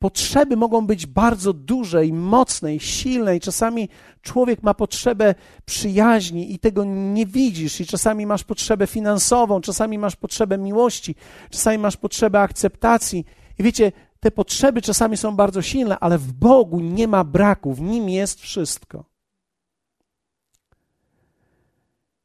[0.02, 3.89] Potrzeby mogą być bardzo duże i mocne i silne, i czasami
[4.22, 5.36] człowiek ma potrzebę
[5.66, 11.16] przyjaźni i tego nie widzisz, i czasami masz potrzebę finansową, czasami masz potrzebę miłości,
[11.49, 13.26] czasami masz potrzebę akceptacji.
[13.60, 17.82] I wiecie, te potrzeby czasami są bardzo silne, ale w Bogu nie ma braku, w
[17.82, 19.06] nim jest wszystko.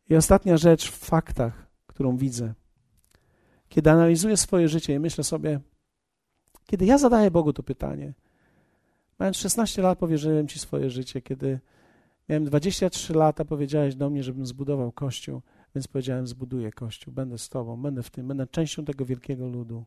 [0.09, 2.55] I ostatnia rzecz w faktach, którą widzę.
[3.69, 5.61] Kiedy analizuję swoje życie i myślę sobie,
[6.67, 8.13] kiedy ja zadaję Bogu to pytanie,
[9.19, 11.61] mając 16 lat powierzyłem Ci swoje życie, kiedy
[12.29, 15.43] miałem 23 lata, powiedziałeś do mnie, żebym zbudował kościół,
[15.75, 19.85] więc powiedziałem, zbuduję kościół, będę z Tobą, będę w tym, będę częścią tego wielkiego ludu.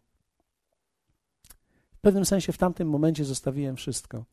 [1.91, 4.26] W pewnym sensie w tamtym momencie zostawiłem wszystko.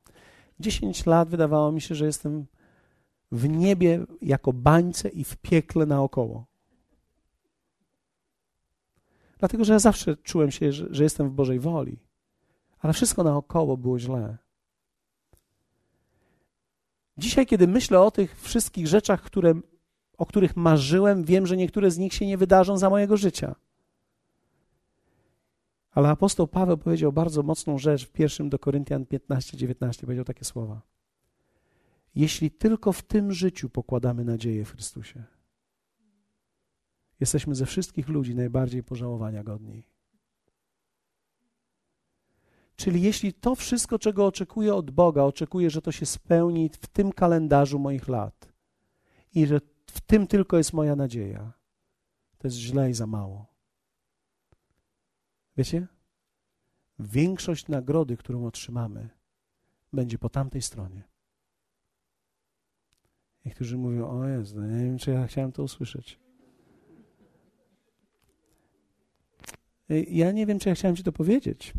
[0.61, 2.47] 10 lat wydawało mi się, że jestem
[3.33, 6.47] w niebie jako bańce i w piekle naokoło.
[9.39, 11.99] Dlatego, że ja zawsze czułem się, że, że jestem w Bożej woli,
[12.87, 14.39] ale wszystko naokoło było źle.
[17.19, 19.55] Dzisiaj, kiedy myślę o tych wszystkich rzeczach, które,
[20.17, 23.55] o których marzyłem, wiem, że niektóre z nich się nie wydarzą za mojego życia.
[25.91, 30.01] Ale apostoł Paweł powiedział bardzo mocną rzecz w 1 do Koryntian 15-19.
[30.01, 30.83] Powiedział takie słowa.
[32.15, 35.25] Jeśli tylko w tym życiu pokładamy nadzieję w Chrystusie,
[37.21, 39.96] jesteśmy ze wszystkich ludzi najbardziej pożałowania godni.
[42.77, 47.13] Czyli jeśli to wszystko, czego oczekuję od Boga, oczekuję, że to się spełni w tym
[47.13, 48.53] kalendarzu moich lat
[49.35, 51.53] i że w tym tylko jest moja nadzieja,
[52.39, 53.47] to jest źle i za mało.
[55.57, 55.87] Wiecie?
[56.99, 59.09] Większość nagrody, którą otrzymamy,
[59.93, 61.03] będzie po tamtej stronie.
[63.45, 66.19] Niektórzy mówią, o Jezu, nie wiem, czy ja chciałem to usłyszeć.
[70.09, 71.73] Ja nie wiem, czy ja chciałem Ci to powiedzieć.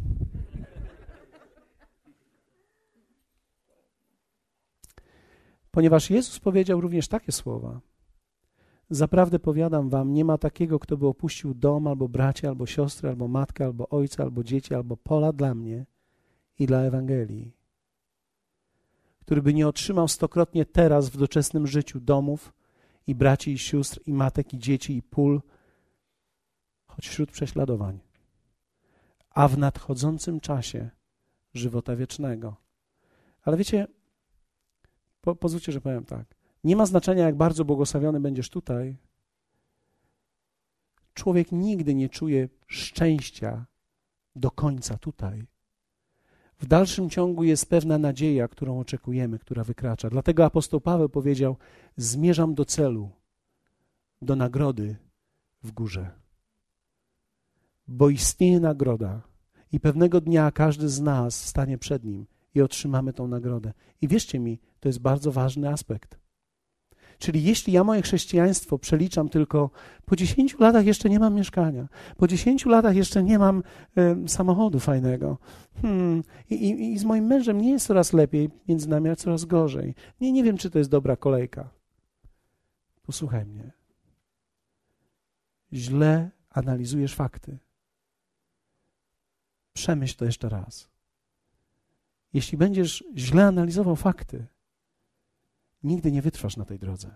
[5.77, 7.79] Ponieważ Jezus powiedział również takie słowa.
[8.89, 13.27] Zaprawdę powiadam wam, nie ma takiego, kto by opuścił dom, albo bracia, albo siostry, albo
[13.27, 15.85] matkę, albo ojca, albo dzieci, albo pola dla mnie
[16.59, 17.51] i dla Ewangelii,
[19.19, 22.53] który by nie otrzymał stokrotnie teraz w doczesnym życiu domów
[23.07, 25.41] i braci i sióstr, i matek, i dzieci, i pól,
[26.87, 27.99] choć wśród prześladowań,
[29.29, 30.89] a w nadchodzącym czasie
[31.53, 32.55] żywota wiecznego.
[33.43, 33.87] Ale wiecie,
[35.27, 36.35] po, pozwólcie, że powiem tak.
[36.63, 38.97] Nie ma znaczenia, jak bardzo błogosławiony będziesz tutaj.
[41.13, 43.65] Człowiek nigdy nie czuje szczęścia
[44.35, 45.45] do końca tutaj.
[46.59, 50.09] W dalszym ciągu jest pewna nadzieja, którą oczekujemy, która wykracza.
[50.09, 51.57] Dlatego apostoł Paweł powiedział:
[51.97, 53.09] Zmierzam do celu,
[54.21, 54.95] do nagrody
[55.63, 56.11] w górze.
[57.87, 59.21] Bo istnieje nagroda,
[59.71, 62.25] i pewnego dnia każdy z nas stanie przed nim
[62.57, 63.73] i otrzymamy tą nagrodę.
[64.01, 66.19] I wierzcie mi, to jest bardzo ważny aspekt.
[67.19, 69.69] Czyli jeśli ja moje chrześcijaństwo przeliczam tylko
[70.05, 71.87] po 10 latach jeszcze nie mam mieszkania,
[72.17, 73.63] po 10 latach jeszcze nie mam
[74.25, 75.37] y, samochodu fajnego
[75.81, 79.45] hmm, i, i, i, z moim mężem nie jest coraz lepiej, między nami, a coraz
[79.45, 79.95] gorzej.
[80.21, 81.69] Nie, nie wiem, czy to jest dobra kolejka.
[83.01, 83.71] Posłuchaj mnie.
[85.73, 87.57] Źle analizujesz fakty.
[89.73, 90.96] Przemyśl to jeszcze raz.
[92.37, 94.47] Jeśli będziesz źle analizował fakty,
[95.83, 97.15] nigdy nie wytrwasz na tej drodze.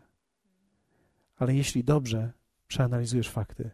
[1.35, 2.33] Ale jeśli dobrze
[2.67, 3.71] przeanalizujesz fakty,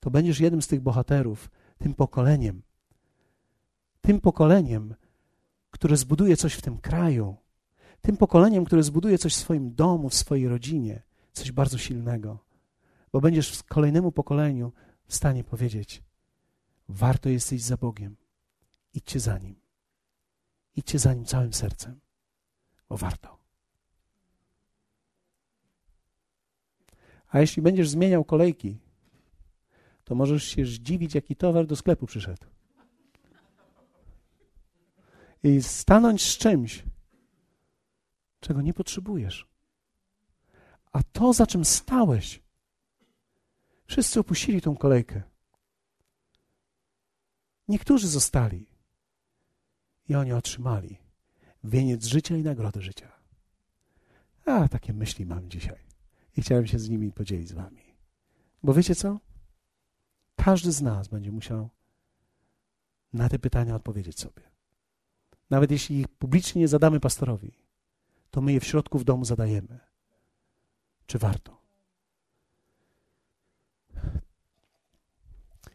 [0.00, 2.62] to będziesz jednym z tych bohaterów, tym pokoleniem,
[4.00, 4.94] tym pokoleniem,
[5.70, 7.36] które zbuduje coś w tym kraju,
[8.02, 11.02] tym pokoleniem, które zbuduje coś w swoim domu, w swojej rodzinie,
[11.32, 12.38] coś bardzo silnego.
[13.12, 14.72] Bo będziesz kolejnemu pokoleniu
[15.06, 16.02] w stanie powiedzieć:
[16.88, 18.16] Warto jest iść za Bogiem,
[18.94, 19.59] idźcie za nim.
[20.76, 22.00] Idźcie za nim całym sercem,
[22.88, 23.38] bo warto.
[27.28, 28.78] A jeśli będziesz zmieniał kolejki,
[30.04, 32.46] to możesz się zdziwić, jaki towar do sklepu przyszedł.
[35.42, 36.84] I stanąć z czymś,
[38.40, 39.48] czego nie potrzebujesz.
[40.92, 42.42] A to, za czym stałeś,
[43.86, 45.22] wszyscy opuścili tą kolejkę.
[47.68, 48.66] Niektórzy zostali
[50.10, 50.98] i oni otrzymali
[51.64, 53.12] wieniec życia i nagrodę życia.
[54.46, 55.78] A takie myśli mam dzisiaj
[56.36, 57.82] i chciałem się z nimi podzielić z Wami.
[58.62, 59.18] Bo wiecie co?
[60.36, 61.68] Każdy z nas będzie musiał
[63.12, 64.42] na te pytania odpowiedzieć sobie.
[65.50, 67.52] Nawet jeśli ich publicznie nie zadamy pastorowi,
[68.30, 69.78] to my je w środku w domu zadajemy.
[71.06, 71.60] Czy warto?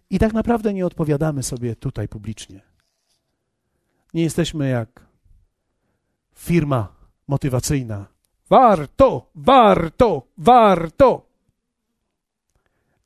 [0.10, 2.75] I tak naprawdę nie odpowiadamy sobie tutaj publicznie.
[4.16, 5.08] Nie jesteśmy jak
[6.36, 6.96] firma
[7.28, 8.08] motywacyjna.
[8.50, 11.30] Warto, warto, warto.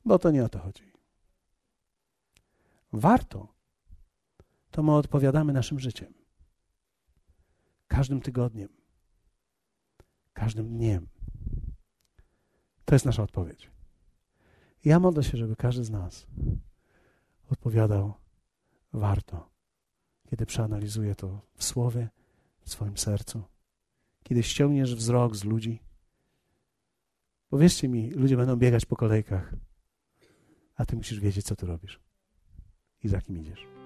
[0.04, 0.92] Bo to nie o to chodzi.
[2.92, 3.48] Warto.
[4.70, 6.14] To my odpowiadamy naszym życiem.
[7.88, 8.68] Każdym tygodniem.
[10.32, 11.08] Każdym dniem.
[12.84, 13.70] To jest nasza odpowiedź.
[14.84, 16.26] Ja modlę się, żeby każdy z nas
[17.50, 18.14] odpowiadał
[18.92, 19.49] warto,
[20.30, 22.08] kiedy przeanalizuje to w słowie,
[22.60, 23.42] w swoim sercu,
[24.22, 25.82] kiedy ściągniesz wzrok z ludzi.
[27.50, 29.54] Bo wierzcie mi, ludzie będą biegać po kolejkach,
[30.76, 32.00] a ty musisz wiedzieć, co tu robisz
[33.02, 33.79] i za kim idziesz.